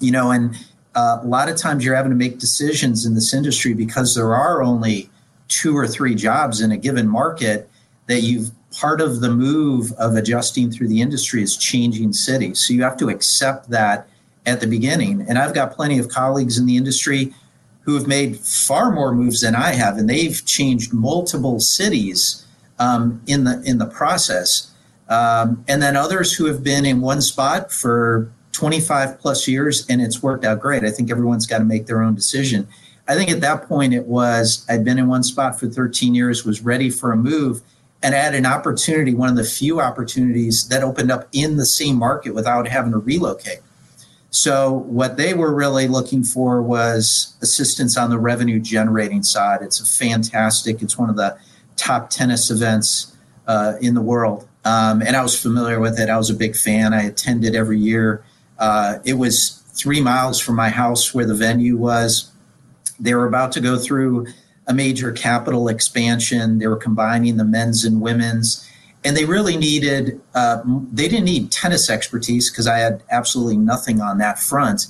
[0.00, 0.56] You know and
[0.96, 4.34] uh, a lot of times you're having to make decisions in this industry because there
[4.34, 5.08] are only
[5.46, 7.69] two or three jobs in a given market
[8.10, 12.58] that you've part of the move of adjusting through the industry is changing cities.
[12.58, 14.08] So you have to accept that
[14.46, 15.24] at the beginning.
[15.28, 17.32] And I've got plenty of colleagues in the industry
[17.82, 22.44] who have made far more moves than I have, and they've changed multiple cities
[22.80, 24.72] um, in the in the process.
[25.08, 30.00] Um, and then others who have been in one spot for 25 plus years, and
[30.00, 30.84] it's worked out great.
[30.84, 32.66] I think everyone's got to make their own decision.
[33.08, 36.44] I think at that point it was I'd been in one spot for 13 years,
[36.44, 37.62] was ready for a move
[38.02, 41.96] and had an opportunity, one of the few opportunities that opened up in the same
[41.96, 43.60] market without having to relocate.
[44.30, 49.60] So, what they were really looking for was assistance on the revenue generating side.
[49.60, 51.36] It's a fantastic, it's one of the
[51.76, 53.16] top tennis events
[53.48, 54.48] uh, in the world.
[54.64, 56.08] Um, and I was familiar with it.
[56.08, 56.94] I was a big fan.
[56.94, 58.22] I attended every year.
[58.58, 62.30] Uh, it was three miles from my house where the venue was.
[63.00, 64.26] They were about to go through
[64.70, 66.60] a major capital expansion.
[66.60, 68.66] They were combining the men's and women's,
[69.04, 70.20] and they really needed.
[70.32, 74.86] Uh, they didn't need tennis expertise because I had absolutely nothing on that front.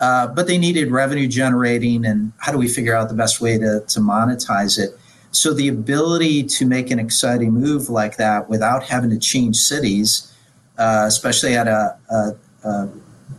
[0.00, 3.56] Uh, but they needed revenue generating and how do we figure out the best way
[3.56, 4.98] to, to monetize it.
[5.30, 10.34] So the ability to make an exciting move like that without having to change cities,
[10.76, 12.88] uh, especially at a, a, a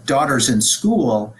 [0.06, 1.36] daughters in school,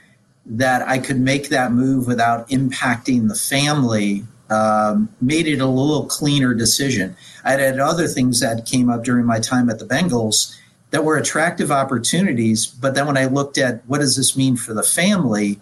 [0.46, 6.06] that I could make that move without impacting the family um, made it a little
[6.06, 7.16] cleaner decision.
[7.44, 10.56] I had other things that came up during my time at the Bengals
[10.92, 14.74] that were attractive opportunities, but then when I looked at what does this mean for
[14.74, 15.60] the family,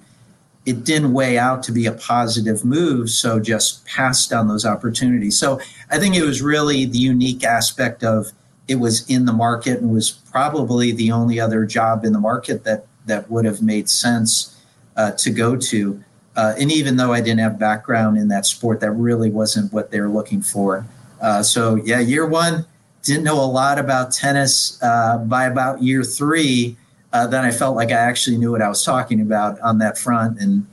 [0.66, 5.38] it didn't weigh out to be a positive move, so just passed on those opportunities.
[5.38, 5.60] So
[5.92, 8.32] I think it was really the unique aspect of
[8.68, 12.64] it was in the market and was probably the only other job in the market
[12.64, 14.56] that that would have made sense
[14.96, 16.04] uh, to go to.
[16.36, 19.92] Uh, and even though I didn't have background in that sport, that really wasn't what
[19.92, 20.86] they were looking for.
[21.22, 22.66] Uh, so yeah, year one
[23.04, 24.82] didn't know a lot about tennis.
[24.82, 26.78] Uh, by about year three,
[27.12, 29.98] uh, then I felt like I actually knew what I was talking about on that
[29.98, 30.40] front.
[30.40, 30.66] And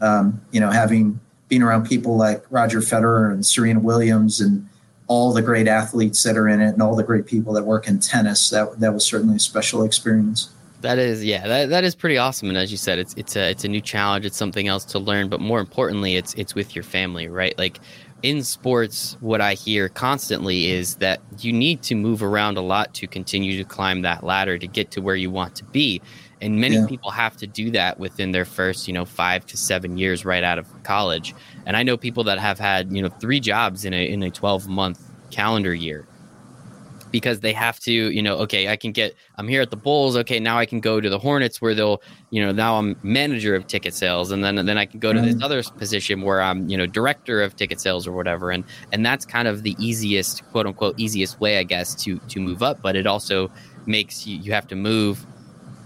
[0.00, 4.68] um, you know, having been around people like Roger Federer and Serena Williams and
[5.06, 7.86] all the great athletes that are in it and all the great people that work
[7.86, 10.50] in tennis, that that was certainly a special experience.
[10.82, 12.48] That is, yeah, that, that is pretty awesome.
[12.48, 14.26] And as you said, it's it's a it's a new challenge.
[14.26, 15.28] It's something else to learn.
[15.28, 17.56] But more importantly, it's it's with your family, right?
[17.56, 17.78] Like
[18.22, 22.94] in sports, what I hear constantly is that you need to move around a lot
[22.94, 26.00] to continue to climb that ladder to get to where you want to be.
[26.40, 26.86] And many yeah.
[26.88, 30.42] people have to do that within their first, you know, five to seven years right
[30.42, 31.32] out of college.
[31.64, 34.30] And I know people that have had, you know, three jobs in a in a
[34.30, 36.06] twelve month calendar year
[37.12, 40.16] because they have to, you know, okay, I can get, I'm here at the Bulls.
[40.16, 43.54] Okay, now I can go to the Hornets where they'll, you know, now I'm manager
[43.54, 45.44] of ticket sales, and then and then I can go to this mm-hmm.
[45.44, 49.24] other position where I'm, you know, director of ticket sales or whatever, and and that's
[49.24, 52.82] kind of the easiest, quote unquote, easiest way, I guess, to to move up.
[52.82, 53.52] But it also
[53.86, 55.26] makes you you have to move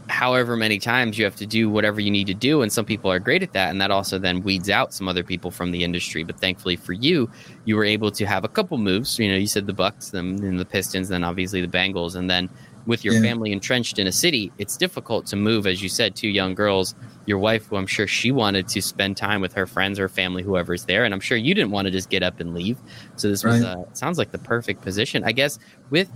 [0.08, 3.10] however many times you have to do whatever you need to do and some people
[3.10, 5.82] are great at that and that also then weeds out some other people from the
[5.82, 7.28] industry but thankfully for you
[7.64, 10.60] you were able to have a couple moves you know you said the bucks and
[10.60, 12.48] the pistons then obviously the bengals and then
[12.86, 13.20] with your yeah.
[13.20, 16.94] family entrenched in a city it's difficult to move as you said two young girls
[17.26, 20.42] your wife who i'm sure she wanted to spend time with her friends her family
[20.42, 22.78] whoever's there and i'm sure you didn't want to just get up and leave
[23.16, 23.54] so this right.
[23.54, 25.58] was uh, sounds like the perfect position i guess
[25.90, 26.08] with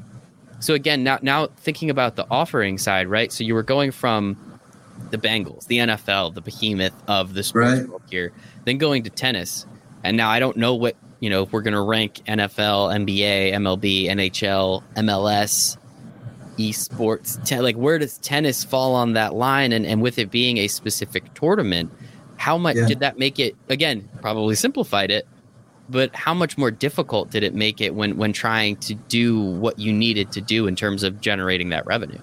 [0.60, 3.32] so again, now now thinking about the offering side, right?
[3.32, 4.36] So you were going from
[5.10, 7.88] the Bengals, the NFL, the behemoth of the sports right.
[7.88, 8.32] world here,
[8.64, 9.66] then going to tennis,
[10.04, 13.52] and now I don't know what you know if we're going to rank NFL, NBA,
[13.52, 15.76] MLB, NHL, MLS.
[16.58, 17.62] esports?
[17.62, 19.72] Like, where does tennis fall on that line?
[19.72, 21.90] And and with it being a specific tournament,
[22.36, 22.86] how much yeah.
[22.86, 23.56] did that make it?
[23.70, 25.26] Again, probably simplified it,
[25.90, 29.78] but how much more difficult did it make it when when trying to do what
[29.78, 32.20] you needed to do in terms of generating that revenue?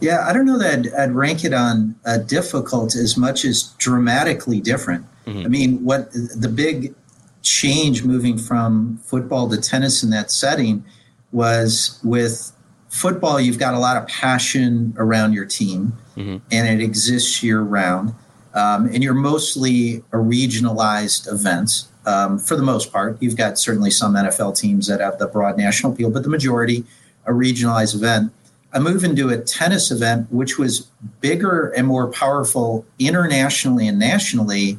[0.00, 3.74] Yeah, I don't know that I'd, I'd rank it on uh, difficult as much as
[3.78, 5.06] dramatically different.
[5.26, 5.44] Mm-hmm.
[5.44, 6.94] I mean, what the big
[7.42, 10.84] change moving from football to tennis in that setting
[11.32, 12.52] was with
[12.88, 16.38] football, you've got a lot of passion around your team, mm-hmm.
[16.50, 18.14] and it exists year round.
[18.54, 23.20] Um, and you're mostly a regionalized events um, for the most part.
[23.20, 26.84] You've got certainly some NFL teams that have the broad national appeal, but the majority
[27.26, 28.32] a regionalized event.
[28.72, 30.80] I move into a tennis event, which was
[31.20, 34.78] bigger and more powerful internationally and nationally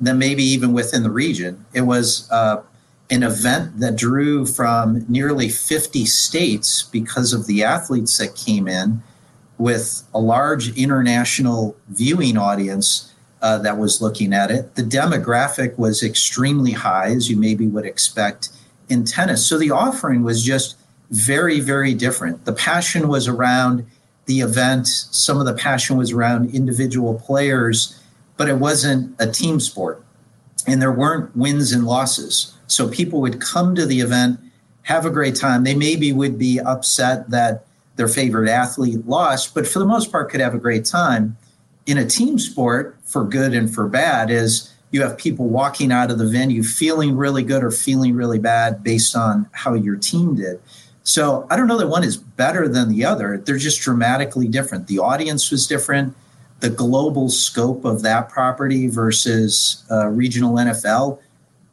[0.00, 1.64] than maybe even within the region.
[1.72, 2.62] It was uh,
[3.10, 9.02] an event that drew from nearly 50 states because of the athletes that came in
[9.56, 14.74] with a large international viewing audience uh, that was looking at it.
[14.74, 18.50] The demographic was extremely high, as you maybe would expect
[18.88, 19.46] in tennis.
[19.46, 20.76] So the offering was just
[21.10, 22.44] very, very different.
[22.44, 23.86] The passion was around
[24.26, 27.98] the event, some of the passion was around individual players,
[28.36, 30.04] but it wasn't a team sport.
[30.66, 32.54] And there weren't wins and losses.
[32.66, 34.38] So people would come to the event,
[34.82, 35.64] have a great time.
[35.64, 37.64] They maybe would be upset that
[37.96, 41.36] their favorite athlete lost, but for the most part could have a great time.
[41.88, 46.10] In a team sport, for good and for bad, is you have people walking out
[46.10, 50.34] of the venue feeling really good or feeling really bad based on how your team
[50.36, 50.60] did.
[51.02, 53.38] So I don't know that one is better than the other.
[53.38, 54.86] They're just dramatically different.
[54.86, 56.14] The audience was different.
[56.60, 61.18] The global scope of that property versus uh, regional NFL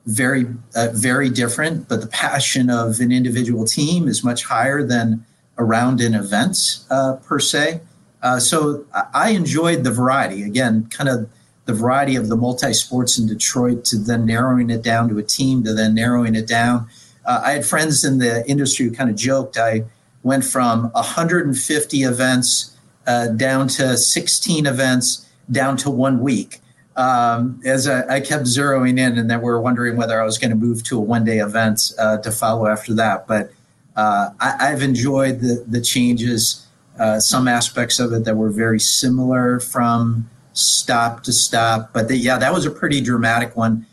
[0.05, 5.25] very uh, very different but the passion of an individual team is much higher than
[5.57, 7.81] around in events uh, per se
[8.25, 10.43] uh, so i enjoyed the variety.
[10.43, 11.29] Again kind of
[11.65, 15.23] the variety of the multi sports in detroit to then narrowing it down to a
[15.23, 16.87] team to then narrowing it down.
[17.25, 19.57] Uh, i had friends in the industry who kind of joked.
[19.57, 19.83] I
[20.23, 22.75] went from 150 events
[23.07, 26.59] uh, down to 16 events down to one week.
[26.95, 30.37] Um, as I, I, kept zeroing in, and then we were wondering whether I was
[30.37, 33.27] going to move to a one day event uh, to follow after that.
[33.27, 33.51] But
[33.97, 36.64] uh, I, have enjoyed the, the changes,
[36.99, 41.91] uh, some aspects of it that were very similar from stop to stop.
[41.93, 43.85] But the, yeah, that was a pretty dramatic one.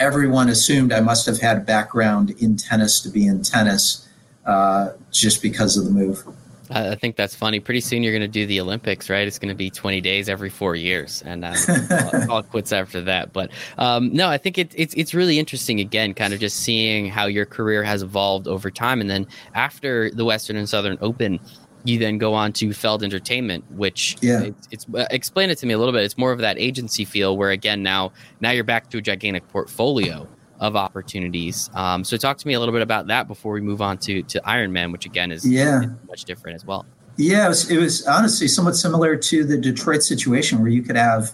[0.00, 4.08] Everyone assumed I must have had background in tennis to be in tennis
[4.46, 6.24] uh, just because of the move.
[6.70, 7.60] I think that's funny.
[7.60, 9.26] Pretty soon you're going to do the Olympics, right?
[9.26, 11.56] It's going to be 20 days every four years, and um,
[12.30, 13.32] all quits after that.
[13.32, 15.80] But um, no, I think it, it's it's really interesting.
[15.80, 20.10] Again, kind of just seeing how your career has evolved over time, and then after
[20.10, 21.40] the Western and Southern Open,
[21.88, 25.66] you then go on to Feld Entertainment, which yeah, it's, it's uh, explain it to
[25.66, 26.02] me a little bit.
[26.04, 29.48] It's more of that agency feel, where again now now you're back to a gigantic
[29.48, 30.28] portfolio
[30.60, 31.70] of opportunities.
[31.74, 34.22] Um, so talk to me a little bit about that before we move on to
[34.22, 36.84] to Ironman, which again is yeah much different as well.
[37.16, 40.96] Yeah, it was, it was honestly somewhat similar to the Detroit situation where you could
[40.96, 41.32] have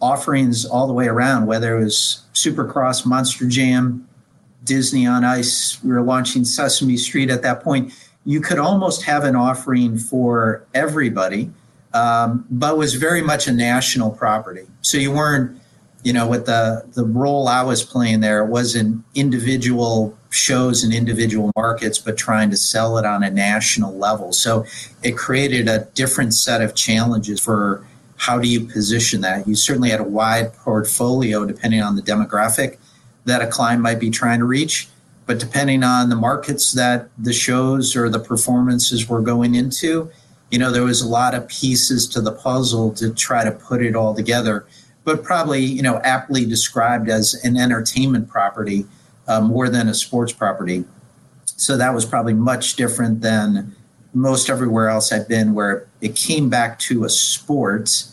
[0.00, 4.08] offerings all the way around, whether it was Supercross, Monster Jam,
[4.62, 5.82] Disney on Ice.
[5.82, 7.92] We were launching Sesame Street at that point.
[8.24, 11.50] You could almost have an offering for everybody,
[11.92, 14.66] um, but was very much a national property.
[14.82, 15.60] So you weren't
[16.04, 20.92] you know, with the the role I was playing there, it wasn't individual shows in
[20.92, 24.32] individual markets, but trying to sell it on a national level.
[24.32, 24.66] So
[25.02, 27.86] it created a different set of challenges for
[28.16, 29.48] how do you position that.
[29.48, 32.76] You certainly had a wide portfolio depending on the demographic
[33.24, 34.88] that a client might be trying to reach,
[35.26, 40.10] but depending on the markets that the shows or the performances were going into,
[40.50, 43.82] you know, there was a lot of pieces to the puzzle to try to put
[43.82, 44.66] it all together
[45.04, 48.86] but probably you know aptly described as an entertainment property
[49.28, 50.84] uh, more than a sports property.
[51.44, 53.74] So that was probably much different than
[54.12, 58.04] most everywhere else I've been, where it came back to a sport.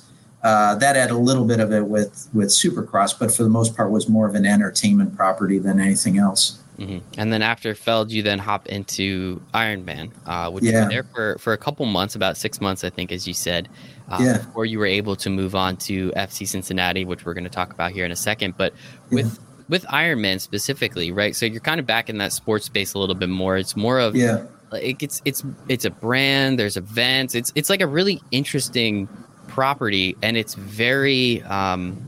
[0.43, 3.75] Uh, that had a little bit of it with with Supercross, but for the most
[3.75, 6.60] part was more of an entertainment property than anything else.
[6.77, 6.99] Mm-hmm.
[7.19, 10.71] And then after Feld, you then hop into Ironman, uh, which yeah.
[10.71, 13.33] you were there for, for a couple months, about six months, I think, as you
[13.33, 13.69] said
[14.09, 14.37] uh, yeah.
[14.37, 17.73] before you were able to move on to FC Cincinnati, which we're going to talk
[17.73, 18.55] about here in a second.
[18.57, 18.73] But
[19.09, 19.63] with yeah.
[19.69, 21.35] with Ironman specifically, right?
[21.35, 23.57] So you're kind of back in that sports space a little bit more.
[23.57, 24.45] It's more of yeah.
[24.71, 26.57] Like it's it's it's a brand.
[26.57, 27.35] There's events.
[27.35, 29.07] It's it's like a really interesting
[29.47, 32.07] property, and it's very um,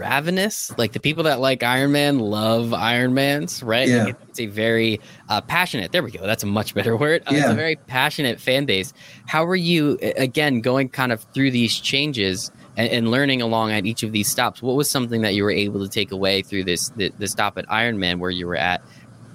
[0.00, 0.76] ravenous.
[0.78, 3.88] Like the people that like Ironman love Ironman's, right?
[3.88, 4.04] Yeah.
[4.04, 5.92] Like, it's a very uh, passionate.
[5.92, 6.26] There we go.
[6.26, 7.22] That's a much better word.
[7.26, 8.92] Uh, It's a very passionate fan base.
[9.26, 13.86] How are you again going kind of through these changes and, and learning along at
[13.86, 14.62] each of these stops?
[14.62, 17.58] What was something that you were able to take away through this the, the stop
[17.58, 18.82] at Ironman where you were at?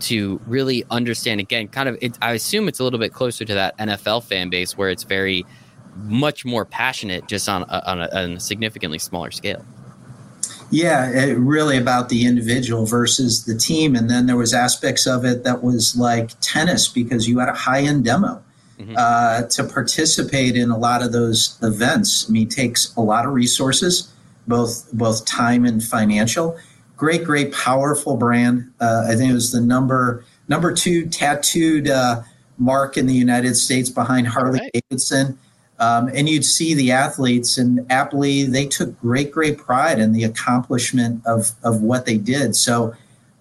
[0.01, 3.53] To really understand again, kind of, it, I assume it's a little bit closer to
[3.53, 5.45] that NFL fan base where it's very
[5.95, 9.65] much more passionate, just on a, on a, on a significantly smaller scale.
[10.71, 15.23] Yeah, it, really about the individual versus the team, and then there was aspects of
[15.25, 18.41] it that was like tennis because you had a high end demo
[18.79, 18.95] Mhm.
[18.97, 22.25] uh, to participate in a lot of those events.
[22.27, 24.09] I mean, it takes a lot of resources,
[24.47, 26.57] both both time and financial.
[26.97, 28.65] Great, great, powerful brand.
[28.81, 32.21] Uh, I think it was the number number two tattooed uh,
[32.57, 34.83] mark in the United States behind Harley Right.
[34.89, 35.37] Davidson.
[35.77, 40.23] Um, and you'd see the athletes, and aptly, they took great, great pride in the
[40.23, 42.55] accomplishment of, of what they did.
[42.55, 42.95] So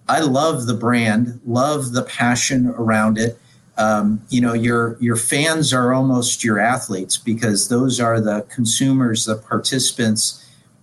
[0.09, 3.39] I love the brand, love the passion around it.
[3.77, 9.25] Um, you know, your your fans are almost your athletes because those are the consumers,
[9.25, 10.41] the participants.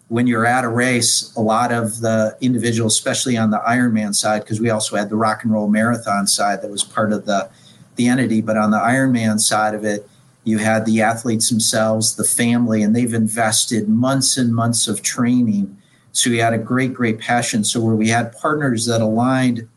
[0.08, 4.42] When you're at a race, a lot of the individuals, especially on the Ironman side,
[4.42, 7.48] because we also had the rock and roll marathon side that was part of the
[7.96, 10.06] the entity, but on the Ironman side of it,
[10.44, 15.76] you had the athletes themselves, the family, and they've invested months and months of training.
[16.12, 17.64] So we had a great, great passion.
[17.64, 19.68] So where we had partners that aligned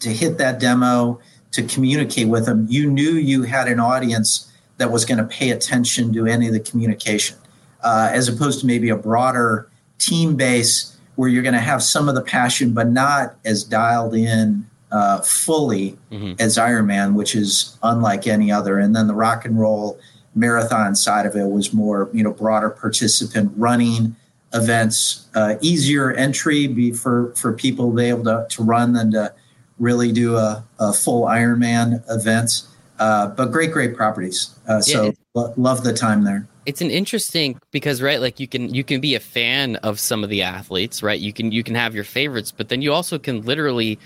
[0.00, 1.20] to hit that demo,
[1.52, 5.50] to communicate with them, you knew you had an audience that was going to pay
[5.50, 7.38] attention to any of the communication,
[7.82, 12.10] uh, as opposed to maybe a broader team base where you're going to have some
[12.10, 16.40] of the passion, but not as dialed in uh, fully Mhm.
[16.40, 18.78] as Ironman, which is unlike any other.
[18.78, 19.98] And then the rock and roll
[20.34, 24.14] marathon side of it was more, you know, broader participant running
[24.54, 29.10] events, uh, easier entry be for for people to be able to, to run than
[29.12, 29.32] to
[29.78, 32.62] really do a, a full Ironman event.
[32.98, 34.50] Uh, but great, great properties.
[34.66, 36.46] Uh, so Yeah, lo- love the time there.
[36.64, 40.24] it's an interesting because right like you can you can be a fan of some
[40.24, 43.18] of the athletes right you can you can have your favorites but then you also
[43.20, 43.98] can literally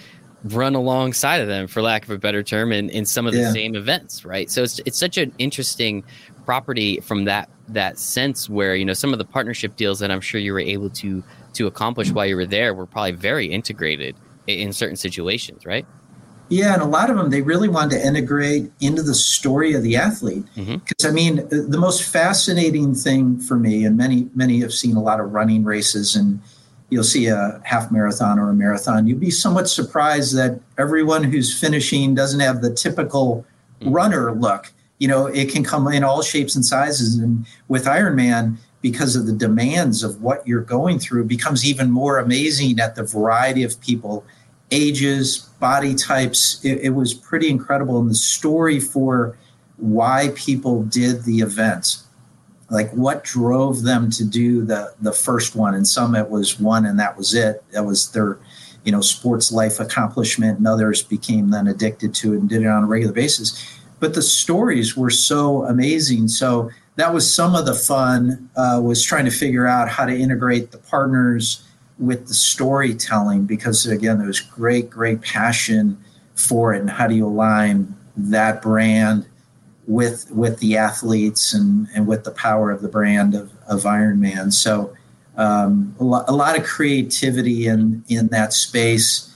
[0.45, 3.41] run alongside of them for lack of a better term in, in some of the
[3.41, 3.53] Yeah.
[3.53, 6.03] same events right so it's, it's such an interesting
[6.47, 10.21] property from that that sense where you know some of the partnership deals that i'm
[10.21, 11.23] sure you were able to
[11.53, 14.17] to accomplish while you were there were probably very integrated
[14.47, 15.87] in, in certain situations right
[16.49, 19.83] Yeah, and a lot of them they really wanted to integrate into the story of
[19.85, 20.45] the athlete.
[20.57, 20.79] Mm-hmm.
[20.79, 25.03] Because I mean, the most fascinating thing for me, and many many have seen a
[25.03, 26.41] lot of running races, and
[26.91, 29.07] you'll see a half marathon or a marathon.
[29.07, 33.45] You'd be somewhat surprised that everyone who's finishing doesn't have the typical
[33.81, 33.95] Mhm.
[33.95, 34.73] runner look.
[34.99, 38.57] You know, it can come in all shapes and sizes, and with Ironman.
[38.83, 43.03] Because of the demands of what you're going through, becomes even more amazing at the
[43.03, 44.25] variety of people
[44.71, 46.59] ages, body types.
[46.63, 48.01] It, it was pretty incredible.
[48.01, 49.37] And the story for
[49.77, 51.99] why people did the event,
[52.71, 55.75] like what drove them to do the the first one.
[55.75, 57.63] And some it was one and that was it.
[57.73, 58.39] That was their,
[58.85, 60.59] you know, sports life accomplishment.
[60.59, 63.79] And others became then addicted to it and did it on a regular basis.
[63.99, 66.29] But the stories were so amazing.
[66.29, 68.49] So that was some of the fun.
[68.57, 71.67] Uh, was trying to figure out how to integrate the partners
[71.99, 76.03] with the storytelling because again there was great great passion
[76.35, 79.27] for it and how do you align that brand
[79.91, 84.53] with with the athletes and and with the power of the brand of, of Ironman
[84.53, 84.95] so
[85.37, 89.27] um, a, lot, a lot of creativity in in that space.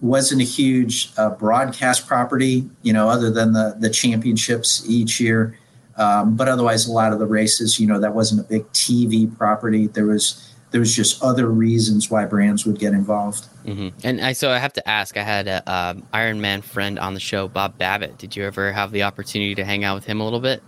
[0.00, 5.58] Wasn't a huge uh, broadcast property you know other than the the championships each year.
[5.96, 9.34] Um, but otherwise a lot of the races you know that wasn't a big TV
[9.38, 9.86] property.
[9.86, 13.46] There was there was just other reasons why brands would get involved.
[13.64, 15.16] hmm And I so I have to ask.
[15.16, 18.18] I had a um, Ironman friend on the show, Bob Babbitt.
[18.18, 20.64] Did you ever have the opportunity to hang out with him a little bit?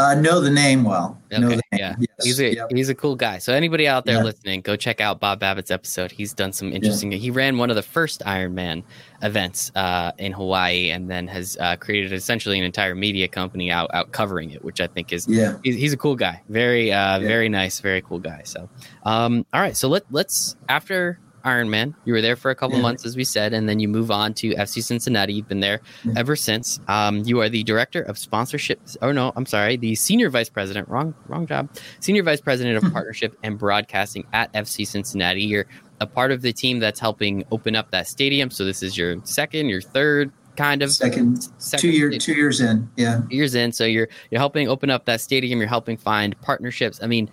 [0.00, 1.20] Uh, know the name well.
[1.30, 1.60] Know Okay, name.
[1.72, 1.94] yeah.
[1.98, 2.68] Yes, He's a yep.
[2.70, 3.36] he's a cool guy.
[3.38, 4.22] So anybody out there Yeah.
[4.24, 6.10] listening, go check out Bob Babbitt's episode.
[6.10, 7.12] He's done some interesting.
[7.12, 8.82] He ran one of the first Ironman
[9.22, 13.90] events uh, in Hawaii, and then has uh, created essentially an entire media company out
[13.92, 15.56] out covering it, which I think is Yeah.
[15.62, 16.40] he's, he's a cool guy.
[16.48, 17.26] Very uh, Yeah.
[17.28, 18.40] very nice, very cool guy.
[18.44, 18.68] So
[19.04, 21.18] um, all right, so let let's after.
[21.44, 21.94] Ironman.
[22.04, 22.82] You were there for a couple Yeah.
[22.82, 25.32] months, as we said, and then you move on to FC Cincinnati.
[25.34, 26.12] You've been there Yeah.
[26.16, 26.80] ever since.
[26.88, 28.96] Um, you are the director of sponsorships.
[29.02, 30.88] Oh no, I'm sorry, the senior vice president.
[30.88, 31.68] Wrong, wrong job.
[32.00, 35.42] Senior vice president of partnership and broadcasting at FC Cincinnati.
[35.42, 35.66] You're
[36.00, 38.50] a part of the team that's helping open up that stadium.
[38.50, 42.60] So this is your second, your third kind of Second, second two year, two years
[42.60, 42.88] in.
[42.96, 43.22] Yeah.
[43.30, 47.06] years in so you're you're helping open up that stadium you're helping find partnerships i
[47.06, 47.30] mean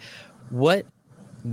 [0.50, 0.86] what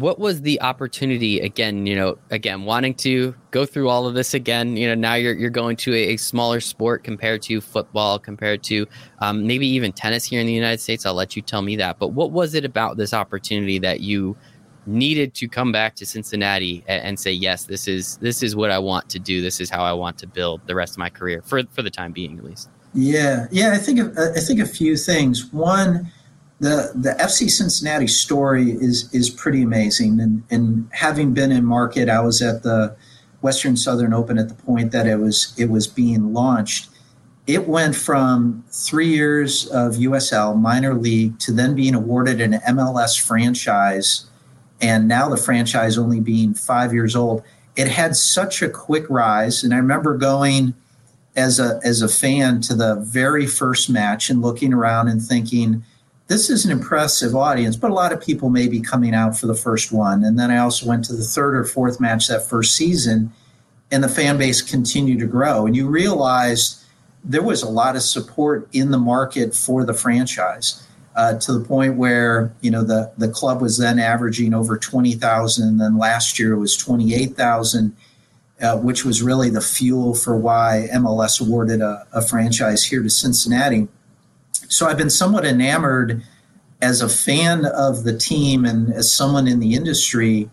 [0.01, 4.35] what was the opportunity again you know again wanting to go through all of this
[4.35, 4.77] again?
[4.77, 8.63] You know now you're, you're going to a, a smaller sport compared to football compared
[8.65, 8.87] to
[9.21, 11.07] um, maybe even tennis here in the united states.
[11.07, 11.99] I'll let you tell me that.
[11.99, 14.37] But what was it about this opportunity that you
[14.87, 18.71] needed to come back to cincinnati and, and say yes this is this is what
[18.71, 19.41] i want to do.
[19.43, 21.91] This is how i want to build the rest of my career for for the
[21.91, 22.69] time being at least?
[22.95, 23.47] Yeah.
[23.53, 25.53] Yeah i think i think a few things.
[25.53, 26.11] One
[26.61, 30.21] the the FC Cincinnati story is is pretty amazing.
[30.21, 32.97] And, and having been in market, I was at the
[33.43, 36.89] Western Southern Open at the point that it was it was being launched.
[37.47, 43.21] It went from three years of USL minor league to then being awarded an MLS
[43.21, 44.27] franchise,
[44.81, 47.43] and now the franchise only being five years old.
[47.77, 50.73] It had such a quick rise, and I remember going
[51.37, 55.85] as a as a fan to the very first match and looking around and thinking
[56.27, 59.47] this is an impressive audience, but a lot of people may be coming out for
[59.47, 60.25] the first one.
[60.25, 63.31] And then I also went to the third or fourth match that first season,
[63.91, 65.67] and the fan base continued to grow.
[65.67, 66.83] And you realized
[67.23, 70.81] there was a lot of support in the market for the franchise.
[71.17, 75.13] Uh, to the point where you know the the club was then averaging over twenty
[75.13, 77.97] thousand, and then last year it was twenty eight thousand,
[78.61, 83.09] uh, which was really the fuel for why MLS awarded a, a franchise here to
[83.09, 83.87] Cincinnati
[84.75, 86.21] so I've been somewhat enamored
[86.83, 90.51] as a fan of the team and as someone in the industry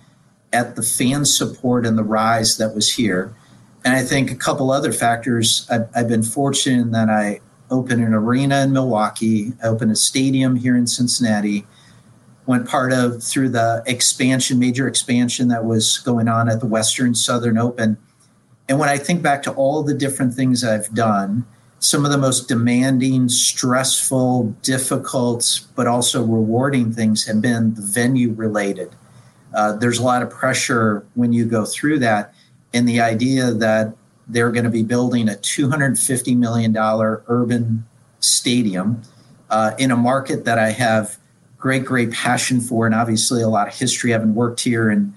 [0.53, 3.33] at the fan support and the rise that was here.
[3.83, 5.65] And I think a couple other factors.
[5.71, 7.41] I've, I've been fortunate that I
[7.71, 11.65] opened an arena in Milwaukee, I opened a stadium here in Cincinnati,
[12.45, 17.15] went part of through the expansion, major expansion that was going on at the Western
[17.15, 17.97] Southern Open.
[18.69, 21.47] And when I think back to all the different things I've done,
[21.81, 28.31] some of the most demanding, stressful, difficult, but also rewarding things have been the venue
[28.33, 28.95] related.
[29.55, 32.35] Uh, there's a lot of pressure when you go through that.
[32.71, 33.95] And the idea that
[34.27, 37.83] they're going to be building a $250 million urban
[38.19, 39.01] stadium
[39.49, 41.17] uh, in a market that I have
[41.57, 45.15] great, great passion for, and obviously a lot of history, having worked here and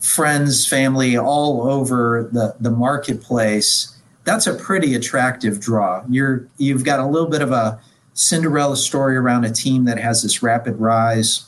[0.00, 6.04] friends, family all over the, the marketplace that's a pretty attractive draw.
[6.08, 7.80] You're you've got a little bit of a
[8.14, 11.44] Cinderella story around a team that has this rapid rise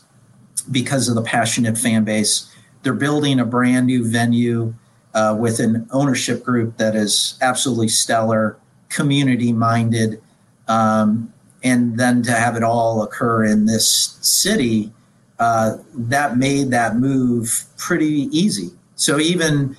[0.70, 2.50] because of the passionate fan base.
[2.82, 4.74] They're building a brand new venue
[5.14, 8.56] uh, with an ownership group that is absolutely stellar,
[8.88, 10.22] community minded,
[10.68, 14.92] um, and then to have it all occur in this city,
[15.38, 18.70] uh, that made that move pretty easy.
[18.96, 19.76] So even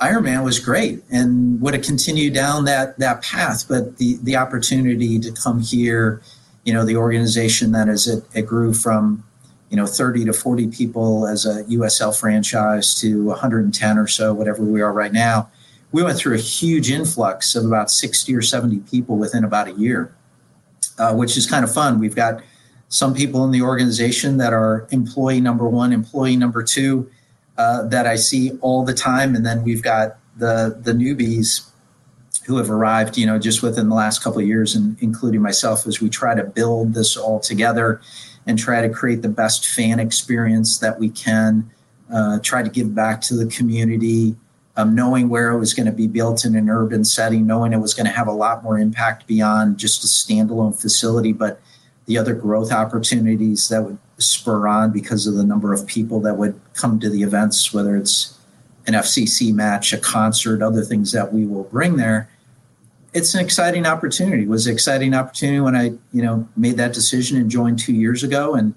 [0.00, 3.66] Ironman was great and would have continued down that that path.
[3.68, 6.22] But the the opportunity to come here,
[6.64, 9.22] you know, the organization that is it, it grew from
[9.68, 14.62] you know 30 to 40 people as a USL franchise to 110 or so, whatever
[14.62, 15.50] we are right now.
[15.92, 19.72] We went through a huge influx of about 60 or 70 people within about a
[19.72, 20.14] year,
[20.98, 21.98] uh, which is kind of fun.
[21.98, 22.42] We've got
[22.88, 27.10] some people in the organization that are employee number one, employee number two
[27.60, 31.68] uh, that I see all the time, and then we've got the the newbies
[32.46, 35.86] who have arrived, you know, just within the last couple of years, and including myself,
[35.86, 38.00] as we try to build this all together
[38.46, 41.70] and try to create the best fan experience that we can.
[42.12, 44.34] Uh, try to give back to the community,
[44.76, 47.78] um, knowing where it was going to be built in an urban setting, knowing it
[47.78, 51.60] was going to have a lot more impact beyond just a standalone facility, but
[52.06, 56.36] the other growth opportunities that would spur on because of the number of people that
[56.36, 58.38] would come to the events, whether it's
[58.86, 62.30] an FCC match, a concert, other things that we will bring there.
[63.12, 64.44] It's an exciting opportunity.
[64.44, 67.94] It was an exciting opportunity when I, you know, made that decision and joined two
[67.94, 68.54] years ago.
[68.54, 68.74] And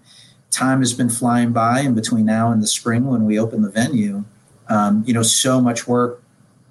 [0.49, 1.81] time has been flying by.
[1.81, 4.23] And between now and the spring, when we open the venue,
[4.69, 6.23] um, you know, so much work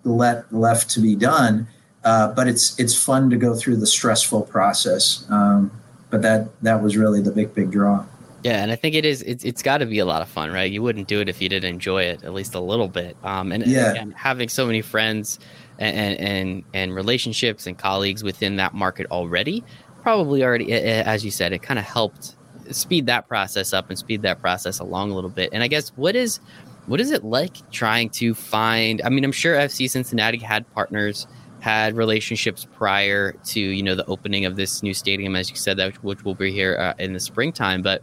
[0.05, 1.69] let, left to be done.
[2.05, 5.25] Uh, but it's it's fun to go through the stressful process.
[5.31, 5.71] Um,
[6.11, 8.05] but that that was really the big big draw.
[8.43, 9.23] Yeah, and I think it is.
[9.23, 10.71] It's, it's got to be a lot of fun, right?
[10.71, 13.17] You wouldn't do it if you didn't enjoy it at least a little bit.
[13.23, 13.95] Um, and, yeah.
[13.95, 15.39] and having so many friends
[15.79, 19.63] and, and and relationships and colleagues within that market already,
[20.03, 22.37] probably already, as you said, it kind of helped
[22.71, 25.51] speed that process up and speed that process along a little bit.
[25.53, 26.41] And I guess what is
[26.87, 29.01] what is it like trying to find?
[29.05, 31.27] I mean, I'm sure FC Cincinnati had partners
[31.61, 35.77] had relationships prior to you know the opening of this new stadium, as you said,
[35.77, 37.83] that which will be here uh, in the springtime.
[37.83, 38.03] But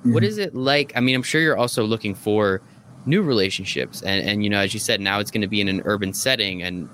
[0.00, 0.14] mm-hmm.
[0.14, 0.92] what is it like?
[0.96, 2.60] I mean, I'm sure you're also looking for
[3.06, 5.68] new relationships, and and you know, as you said, now it's going to be in
[5.68, 6.88] an urban setting, and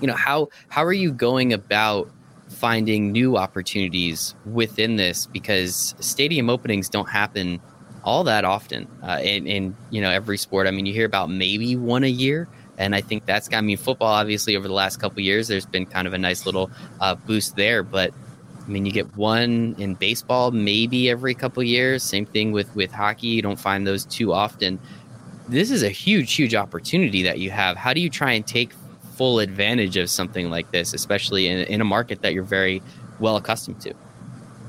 [0.00, 2.10] you know how how are you going about
[2.48, 7.60] finding new opportunities within this because stadium openings don't happen
[8.04, 10.66] all that often uh, in, in you know every sport.
[10.66, 13.60] I mean, you hear about maybe one a year, and I think that's got I
[13.60, 14.12] mean football.
[14.12, 16.70] Obviously, over the last couple years, there's been kind of a nice little
[17.00, 18.12] uh, boost there, but
[18.64, 22.02] I mean, you get one in baseball maybe every couple years.
[22.02, 23.28] Same thing with with hockey.
[23.28, 24.78] You don't find those too often.
[25.48, 27.76] This is a huge, huge opportunity that you have.
[27.76, 28.72] How do you try and take
[29.16, 32.80] full advantage of something like this, especially in, in a market that you're very
[33.18, 33.94] well accustomed to?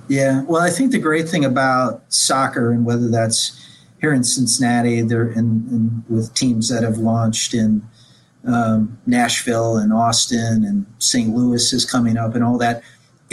[0.10, 3.60] Yeah, well, I think the great thing about soccer, and whether that's
[4.02, 7.88] here in Cincinnati, there and with teams that have launched in
[8.46, 11.34] um, Nashville and Austin and St.
[11.34, 12.84] Louis is coming up and all that.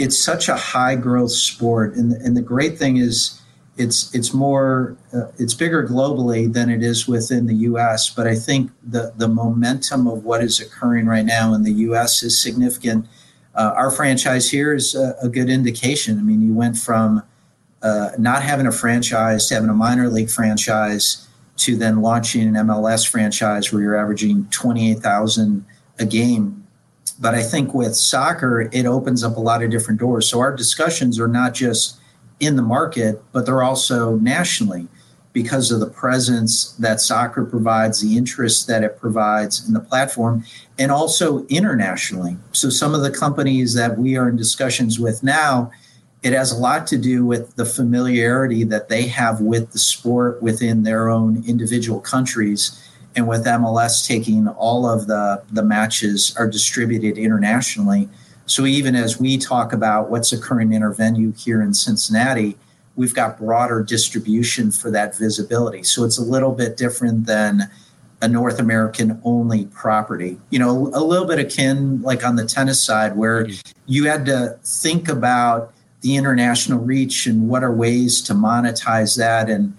[0.01, 3.41] It's such a high growth sport, and and the great thing is
[3.77, 8.09] it's it's more uh, it's bigger globally than it is within the U.S.
[8.09, 12.23] But I think the the momentum of what is occurring right now in the U.S.
[12.23, 13.05] is significant
[13.55, 16.17] uh, our franchise here is a, a, good indication.
[16.17, 17.23] I mean, you went from
[17.81, 21.27] uh, not having a franchise to having a minor league franchise
[21.57, 25.65] to then launching an MLS franchise where you're averaging 28,000
[25.99, 26.60] a game.
[27.21, 30.27] But I think with soccer, it opens up a lot of different doors.
[30.27, 31.99] So our discussions are not just
[32.39, 34.87] in the market, but they're also nationally
[35.31, 40.43] because of the presence that soccer provides, the interest that it provides in the platform,
[40.77, 42.37] and also internationally.
[42.51, 45.71] So, some of the companies that we are in discussions with now,
[46.21, 50.43] it has a lot to do with the familiarity that they have with the sport
[50.43, 52.77] within their own individual countries.
[53.15, 58.07] And with MLS taking all of the, the matches are distributed internationally.
[58.45, 62.57] So, even as we talk about what's occurring in our venue here in Cincinnati,
[62.95, 65.83] we've got broader distribution for that visibility.
[65.83, 67.69] So it's a little bit different than
[68.21, 70.37] a North American only property.
[70.49, 73.71] You know, a little bit akin like on the tennis side where mm-hmm.
[73.87, 79.49] you had to think about the international reach and what are ways to monetize that
[79.49, 79.75] and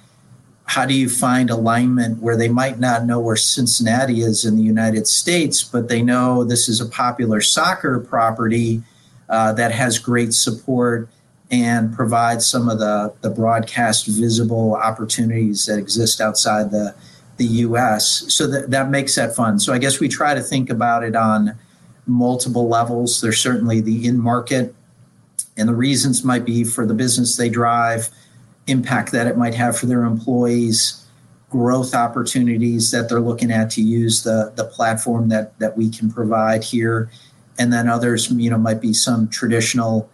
[0.73, 4.63] how do you find alignment where they might not know where Cincinnati is in the
[4.63, 8.81] United States, but they know this is a popular soccer property
[9.29, 11.11] uh, that has great support
[11.51, 16.95] and provides some of the, the broadcast visible opportunities that exist outside the,
[17.37, 18.25] the US.
[18.35, 19.59] So that, that makes that fun.
[19.59, 21.59] So I guess we try to think about it on
[22.07, 23.21] multiple levels.
[23.21, 24.75] There's certainly the in market,
[25.55, 28.09] and the reasons might be for the business they drive,
[28.67, 31.05] impact that it might have for their employees,
[31.51, 36.11] growth opportunities that they're looking at to use the, the platform that, that we can
[36.11, 37.11] provide here.
[37.59, 40.11] And then others, you know, might be some traditional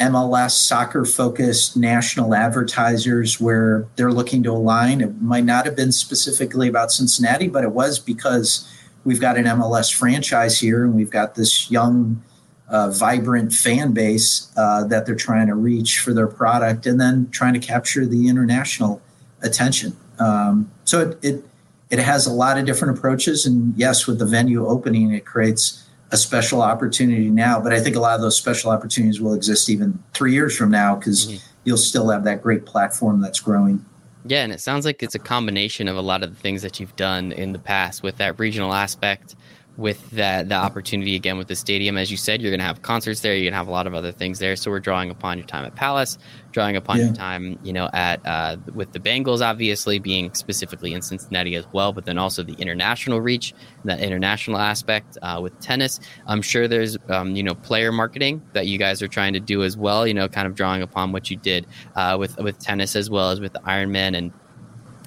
[0.00, 5.00] MLS soccer focused national advertisers where they're looking to align.
[5.00, 8.72] It might not have been specifically about Cincinnati, but it was because
[9.04, 12.22] we've got an MLS franchise here and we've got this young,
[12.70, 17.28] uh, vibrant fan base uh, that they're trying to reach for their product and then
[17.30, 19.00] trying to capture the international
[19.42, 19.96] attention.
[20.18, 21.44] Um, so it, it,
[21.90, 23.46] it has a lot of different approaches.
[23.46, 27.96] And yes, with the venue opening, it creates a special opportunity now, but I think
[27.96, 31.36] a lot of those special opportunities will exist even three years from now because mm-hmm.
[31.64, 33.84] you'll still have that great platform that's growing.
[34.24, 36.80] Yeah, and it sounds like it's a combination of a lot of the things that
[36.80, 39.36] you've done in the past with that regional aspect,
[39.78, 41.96] with that the opportunity again with the stadium.
[41.96, 43.32] As you said, you're going to have concerts there.
[43.32, 44.56] You're going to have a lot of other things there.
[44.56, 46.18] So we're drawing upon your time at Palace,
[46.50, 47.04] drawing upon yeah.
[47.04, 51.64] your time, you know, at uh, with the Bengals, obviously being specifically in Cincinnati as
[51.72, 53.54] well, but then also the international reach,
[53.84, 56.00] that international aspect uh, with tennis.
[56.26, 59.62] I'm sure there's, um, you know, player marketing that you guys are trying to do
[59.62, 60.08] as well.
[60.08, 63.30] You know, kind of drawing upon what you did uh, with with tennis as well
[63.30, 64.32] as with the Ironman and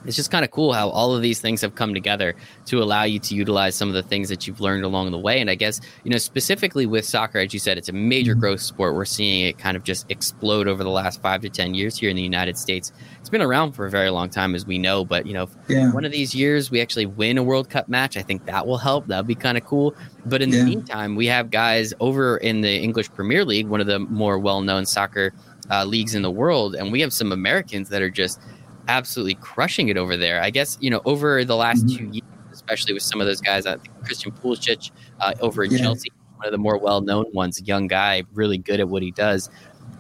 [0.05, 2.35] it's just kind of cool how all of these things have come together
[2.65, 5.39] to allow you to utilize some of the things that you've learned along the way.
[5.39, 8.41] And I guess, you know, specifically with soccer, as you said, it's a major mm-hmm.
[8.41, 8.95] growth sport.
[8.95, 12.09] We're seeing it kind of just explode over the last five to 10 years here
[12.09, 12.91] in the United States.
[13.19, 15.05] It's been around for a very long time, as we know.
[15.05, 15.91] But, you know, yeah.
[15.91, 18.77] one of these years we actually win a World Cup match, I think that will
[18.77, 19.07] help.
[19.07, 19.95] That'll be kind of cool.
[20.25, 20.59] But in yeah.
[20.59, 24.39] the meantime, we have guys over in the English Premier League, one of the more
[24.39, 25.33] well known soccer
[25.69, 26.75] uh, leagues in the world.
[26.75, 28.39] And we have some Americans that are just
[28.87, 30.41] absolutely crushing it over there.
[30.41, 31.97] I guess you know over the last mm-hmm.
[31.97, 33.65] two years, especially with some of those guys.
[33.65, 35.79] I think Christian Pulisic uh, over in yeah.
[35.79, 39.49] Chelsea, one of the more well-known ones, young guy, really good at what he does.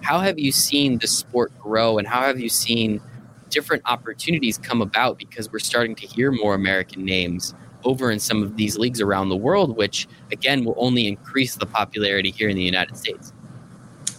[0.01, 3.01] How have you seen the sport grow, and how have you seen
[3.49, 5.17] different opportunities come about?
[5.17, 7.53] Because we're starting to hear more American names
[7.83, 11.65] over in some of these leagues around the world, which again will only increase the
[11.65, 13.33] popularity here in the United States.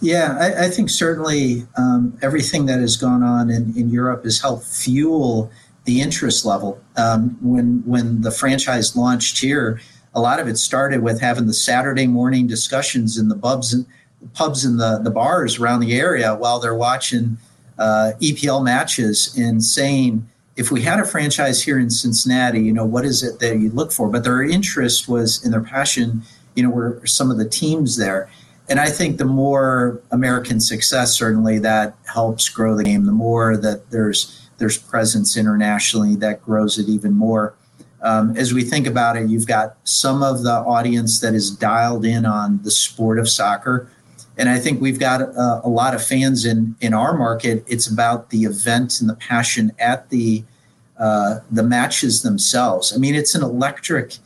[0.03, 4.41] Yeah, I, I think certainly um, everything that has gone on in, in Europe has
[4.41, 5.49] helped fuel
[5.85, 6.83] the interest level.
[6.97, 9.79] Um, when when the franchise launched here,
[10.13, 13.85] a lot of it started with having the Saturday morning discussions in the pubs and
[14.33, 17.37] pubs and the, the bars around the area while they're watching
[17.79, 22.85] uh, EPL matches and saying, if we had a franchise here in Cincinnati, you know,
[22.85, 24.09] what is it that you look for?
[24.09, 26.23] But their interest was in their passion,
[26.55, 28.29] you know, were some of the teams there.
[28.69, 33.05] And I think the more American success, certainly that helps grow the game.
[33.05, 37.55] The more that there's there's presence internationally, that grows it even more.
[38.01, 42.05] Um, as we think about it, you've got some of the audience that is dialed
[42.05, 43.89] in on the sport of soccer.
[44.37, 47.63] And I think we've got a, a lot of fans in, in our market.
[47.67, 50.43] It's about the event and the passion at the
[50.99, 52.93] uh, the matches themselves.
[52.93, 54.17] I mean, it's an electric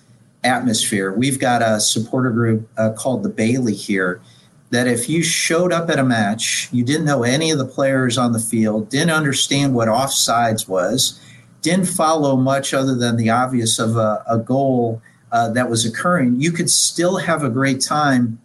[0.44, 1.12] atmosphere.
[1.12, 4.22] We've got a supporter group uh, called the Bailey here.
[4.70, 8.18] That if you showed up at a match, you didn't know any of the players
[8.18, 11.22] on the field, didn't understand what offsides was,
[11.62, 16.40] didn't follow much other than the obvious of a, a goal uh, that was occurring,
[16.40, 18.40] you could still have a great time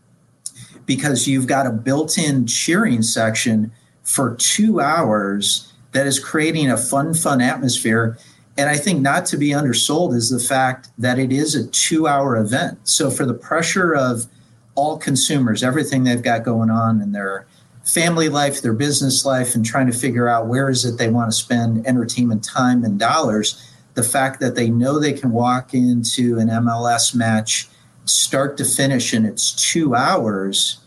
[0.86, 3.70] because you've got a built in cheering section
[4.02, 8.18] for two hours that is creating a fun, fun atmosphere.
[8.58, 12.06] And I think not to be undersold is the fact that it is a two
[12.06, 12.78] hour event.
[12.84, 14.26] So, for the pressure of
[14.74, 17.46] all consumers, everything they've got going on in their
[17.84, 21.30] family life, their business life, and trying to figure out where is it they want
[21.30, 26.38] to spend entertainment time and dollars, the fact that they know they can walk into
[26.38, 27.68] an MLS match
[28.04, 30.78] start to finish and it's two hours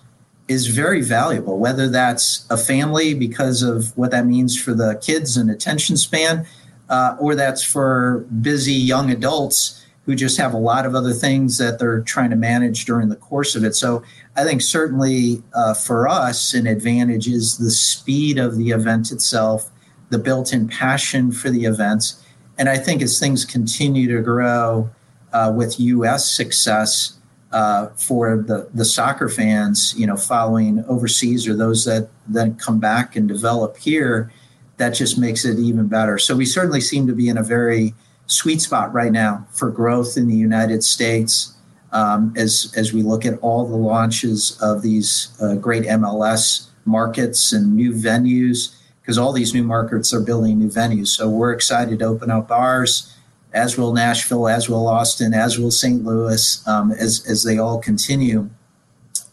[0.48, 5.38] is very valuable, whether that's a family because of what that means for the kids
[5.38, 6.46] and attention span,
[6.90, 11.58] uh, or that's for busy young adults who just have a lot of other things
[11.58, 13.76] that they're trying to manage during the course of it.
[13.76, 14.04] So
[14.36, 19.72] I think certainly uh, for us, an advantage is the speed of the event itself,
[20.10, 22.24] the built in passion for the events.
[22.60, 24.92] And I think as things continue to grow
[25.34, 27.16] uh, with US success,
[27.56, 32.82] uh, for the, the soccer fans, you know, following overseas or those that then come
[32.82, 34.30] back and develop here,
[34.78, 36.18] that just makes it even better.
[36.18, 37.94] So we certainly seem to be in a very
[38.28, 41.54] sweet spot right now for growth in the United States.
[41.92, 47.54] Um, as as we look at all the launches of these uh, great MLS markets
[47.54, 51.08] and new venues, because all these new markets are building new venues.
[51.08, 53.16] So we're excited to open up ours
[53.56, 56.04] as will Nashville, as will Austin, as will St.
[56.04, 58.50] Louis, um, as, as they all continue.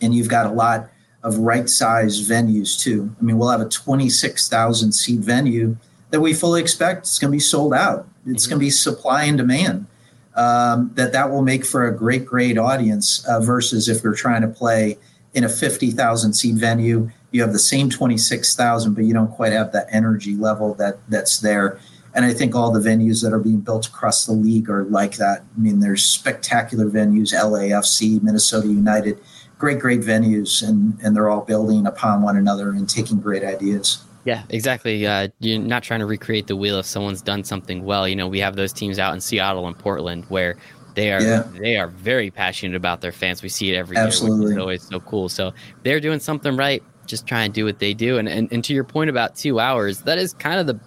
[0.01, 0.89] And you've got a lot
[1.23, 3.15] of right sized venues too.
[3.21, 5.77] I mean, we'll have a 26,000 seat venue
[6.11, 8.07] that we fully expect is going to be sold out.
[8.27, 8.51] It's mm-hmm.
[8.51, 9.87] going to be supply and demand.
[10.35, 14.41] Um, that that will make for a great, great audience uh, versus if you're trying
[14.41, 14.97] to play
[15.35, 19.73] in a 50,000 seat venue, you have the same 26,000, but you don't quite have
[19.73, 21.79] that energy level that that's there.
[22.15, 25.17] And I think all the venues that are being built across the league are like
[25.17, 25.45] that.
[25.57, 29.19] I mean, there's spectacular venues, LAFC, Minnesota United,
[29.63, 34.03] great, great venues, and, and they're all building upon one another and taking great ideas.
[34.25, 35.07] Yeah, exactly.
[35.07, 38.09] Uh, you're not trying to recreate the wheel if someone's done something well.
[38.09, 40.57] You know, we have those teams out in Seattle and Portland where
[40.97, 41.45] they are yeah.
[41.61, 43.41] they are very passionate about their fans.
[43.41, 44.39] We see it every Absolutely.
[44.39, 45.29] year, which is always so cool.
[45.29, 45.53] So
[45.85, 46.83] they're doing something right.
[47.07, 48.19] Just try and do what they do.
[48.19, 50.81] And, and and to your point about two hours, that is kind of the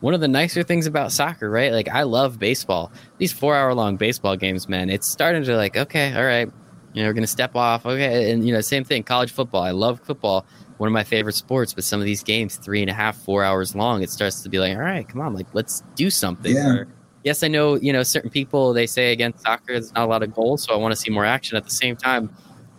[0.00, 1.72] one of the nicer things about soccer, right?
[1.72, 2.92] Like I love baseball.
[3.16, 6.50] These four hour long baseball games, man, it's starting to like, okay, all right,
[6.92, 7.86] you know, we're gonna step off.
[7.86, 8.30] Okay.
[8.32, 9.62] And you know, same thing, college football.
[9.62, 10.46] I love football,
[10.78, 13.44] one of my favorite sports, but some of these games, three and a half, four
[13.44, 16.54] hours long, it starts to be like, all right, come on, like let's do something.
[16.54, 16.68] Yeah.
[16.68, 16.88] Or,
[17.24, 20.22] yes, I know, you know, certain people they say against soccer there's not a lot
[20.22, 21.56] of goals, so I want to see more action.
[21.56, 22.34] At the same time,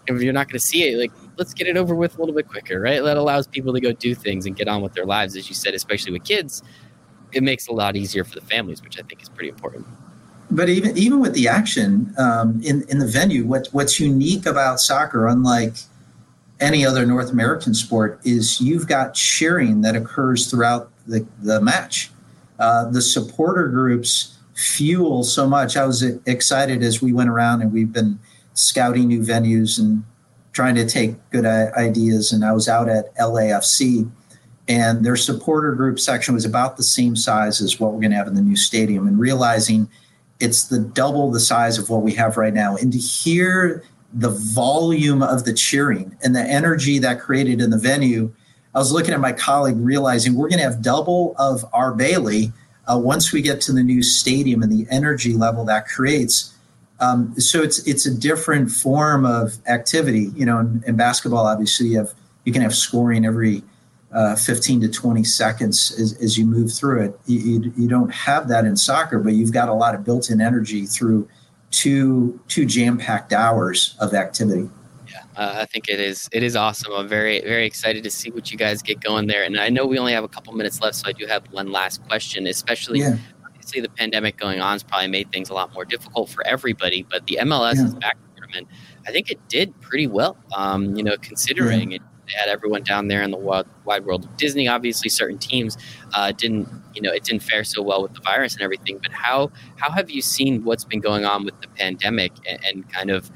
[0.08, 2.48] if you're not gonna see it, like let's get it over with a little bit
[2.48, 3.02] quicker, right?
[3.02, 5.56] That allows people to go do things and get on with their lives, as you
[5.56, 6.64] said, especially with kids
[7.32, 9.86] it makes it a lot easier for the families, which I think is pretty important.
[10.52, 14.80] But even even with the action um, in in the venue, what what's unique about
[14.80, 15.76] soccer, unlike
[16.60, 22.12] any other North American sport, is you've got cheering that occurs throughout the the match.
[22.58, 25.78] Uh, the supporter groups fuel so much.
[25.78, 28.20] I was excited as we went around and we've been
[28.54, 30.04] scouting new venues and
[30.52, 32.34] trying to take good ideas.
[32.34, 34.10] And I was out at LAFC
[34.68, 38.18] and their supporter group section was about the same size as what we're going to
[38.18, 39.90] have in the new stadium and realizing
[40.40, 42.76] it's the double the size of what we have right now.
[42.76, 43.84] And to hear
[44.14, 48.34] the volume of the cheering and the energy that created in the venue
[48.74, 52.52] i was looking at my colleague realizing we're going to have double of our bailey
[52.90, 56.54] uh, once we get to the new stadium and the energy level that creates.
[57.00, 61.88] Um, so it's it's a different form of activity you know in, in basketball obviously
[61.88, 62.14] you have
[62.44, 63.64] you can have scoring every
[64.12, 67.20] uh, 15 to 20 seconds as, as you move through it.
[67.28, 70.42] You, you, you, don't have that in soccer, but you've got a lot of built-in
[70.42, 71.28] energy through
[71.72, 74.68] two two jam-packed hours of activity.
[75.08, 76.30] Yeah, uh, I think it is.
[76.32, 76.94] It is awesome.
[76.94, 79.44] I'm very, very excited to see what you guys get going there.
[79.44, 81.72] And I know we only have a couple minutes left, so I do have one
[81.72, 82.48] last question.
[82.48, 83.18] Especially, yeah.
[83.46, 87.04] obviously, the pandemic going on has probably made things a lot more difficult for everybody.
[87.04, 87.86] But the MLS yeah.
[87.86, 88.68] is back tournament.
[89.08, 90.38] I think it did pretty well.
[90.56, 91.98] Um, you know, considering yeah.
[91.98, 94.68] it they had everyone down there in the wild, wide world of Disney.
[94.68, 95.78] Obviously, certain teams
[96.14, 99.00] uh, didn't, you know, it didn't fare so well with the virus and everything.
[99.02, 102.94] But how how have you seen what's been going on with the pandemic and, and
[102.94, 103.32] kind of,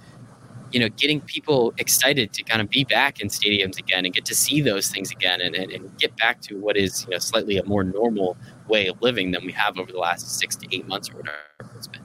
[0.71, 4.25] you know, getting people excited to kind of be back in stadiums again and get
[4.25, 7.19] to see those things again and, and, and get back to what is, you know,
[7.19, 8.37] slightly a more normal
[8.67, 11.37] way of living than we have over the last six to eight months or whatever
[11.75, 12.02] it's been.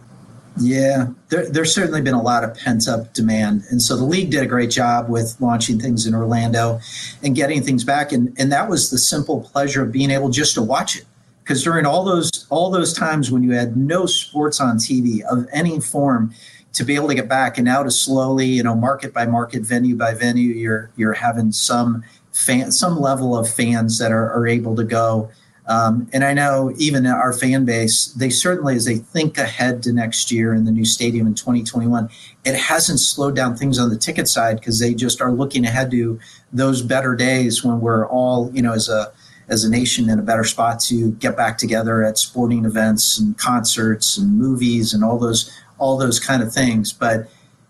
[0.61, 3.65] Yeah, there, there's certainly been a lot of pent up demand.
[3.71, 6.81] And so the league did a great job with launching things in Orlando
[7.23, 8.13] and getting things back.
[8.13, 11.05] And, and that was the simple pleasure of being able just to watch it.
[11.43, 15.47] Because during all those all those times when you had no sports on TV of
[15.51, 16.35] any form,
[16.75, 19.63] to be able to get back and now to slowly, you know, market by market,
[19.63, 24.47] venue by venue, you're you're having some fan some level of fans that are, are
[24.47, 25.31] able to go
[25.69, 29.93] um, and I know even our fan base, they certainly, as they think ahead to
[29.93, 32.09] next year in the new stadium in 2021,
[32.47, 35.91] it hasn't slowed down things on the ticket side because they just are looking ahead
[35.91, 36.19] to
[36.55, 39.13] those better days when we're all, you know, as a
[39.51, 43.39] as a nation in a better spot to get back together at sporting events and
[43.39, 46.95] concerts and movies and all those all those kind of things.
[46.95, 47.29] But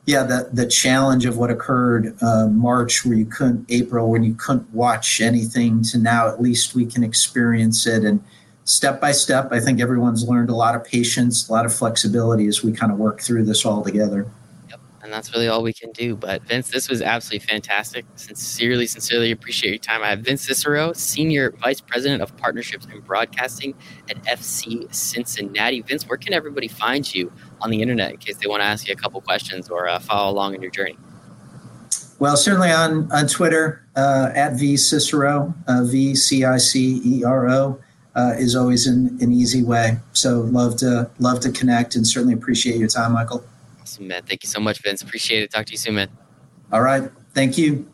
[0.08, 4.34] yeah, the the challenge of what occurred uh, March, where you couldn't April, when you
[4.34, 8.24] couldn't watch anything, to now at least we can experience it and
[8.64, 9.52] step by step.
[9.52, 12.90] I think everyone's learned a lot of patience, a lot of flexibility as we kind
[12.90, 14.26] of work through this all together
[15.08, 16.14] and that's really all we can do.
[16.14, 18.04] But Vince, this was absolutely fantastic.
[18.16, 20.02] Sincerely, sincerely appreciate your time.
[20.02, 23.74] I have Vince Cicero, Senior Vice President of Partnerships and Broadcasting
[24.10, 25.80] at FC Cincinnati.
[25.80, 27.32] Vince, where can everybody find you
[27.62, 29.98] on the internet in case they want to ask you a couple questions or uh,
[29.98, 30.98] follow along in your journey?
[32.18, 37.24] Well, certainly on on Twitter uh, at v Cicero, uh, V C I C E
[37.24, 37.80] R O.
[38.14, 39.96] Uh, is always an, an easy way.
[40.12, 43.44] So love to love to connect and certainly appreciate your time, Michael.
[43.88, 44.22] Awesome, man.
[44.22, 45.00] Thank you so much, Vince.
[45.00, 45.50] Appreciate it.
[45.50, 46.10] Talk to you soon, man.
[46.70, 47.10] All right.
[47.32, 47.90] Thank you.